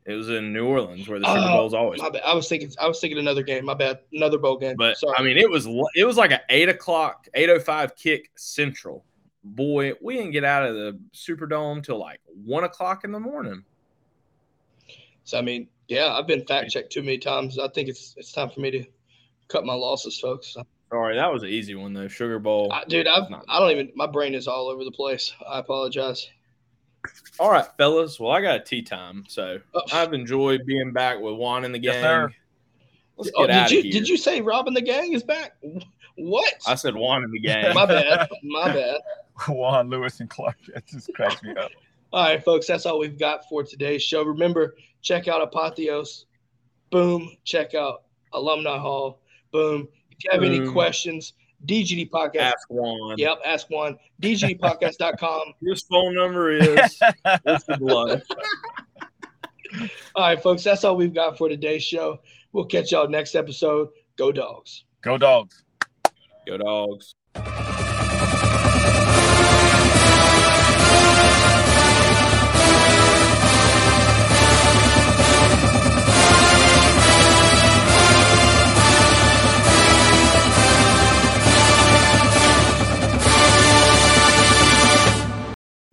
[0.07, 2.01] It was in New Orleans where the Sugar Oh, Bowl's always.
[2.01, 2.23] My bad.
[2.27, 3.65] I was thinking I was thinking another game.
[3.65, 4.01] My bad.
[4.13, 4.77] Another bowl game.
[4.77, 5.15] But Sorry.
[5.19, 9.05] I mean, it was it was like an eight o'clock, eight o five kick central.
[9.45, 13.65] Boy, we didn't get out of the Superdome till like one o'clock in the morning.
[15.25, 17.59] So I mean, yeah, I've been fact checked too many times.
[17.59, 18.85] I think it's it's time for me to
[19.49, 20.57] cut my losses, folks.
[20.91, 22.09] Sorry, that was an easy one though.
[22.09, 22.71] Sugar Bowl.
[22.73, 23.91] I, dude, I've, Not- I don't even.
[23.95, 25.33] My brain is all over the place.
[25.49, 26.29] I apologize.
[27.39, 28.19] All right, fellas.
[28.21, 29.83] Well, I got a tea time, so Oh.
[29.93, 31.95] I've enjoyed being back with Juan and the gang.
[31.95, 32.31] Yes, sir.
[33.17, 33.93] Let's Oh, get out did you of here.
[33.93, 35.57] did you say Robin the gang is back?
[36.17, 36.55] What?
[36.67, 37.75] I said Juan and the gang.
[37.75, 38.29] my bad.
[38.43, 39.01] My bad.
[39.49, 40.57] Juan Lewis and Clark.
[40.73, 41.71] That just cracks me up.
[42.13, 44.23] All right, folks, that's all we've got for today's show.
[44.23, 46.25] Remember, check out Apotheos.
[46.91, 47.37] Boom.
[47.45, 49.21] Check out Alumni Hall.
[49.51, 49.89] Boom.
[50.13, 51.33] If you have any questions,
[51.67, 52.53] DGD Podcast.
[52.53, 53.15] Ask Juan.
[53.19, 53.97] Yep, ask one.
[54.23, 55.55] DGDpodcast.com.
[55.63, 57.01] His phone number is
[57.47, 58.21] listed below.
[60.15, 62.21] All right, folks, that's all we've got for today's show.
[62.53, 63.89] We'll catch y'all next episode.
[64.17, 64.85] Go dogs.
[65.03, 65.65] Go dogs.
[66.47, 67.15] Go dogs.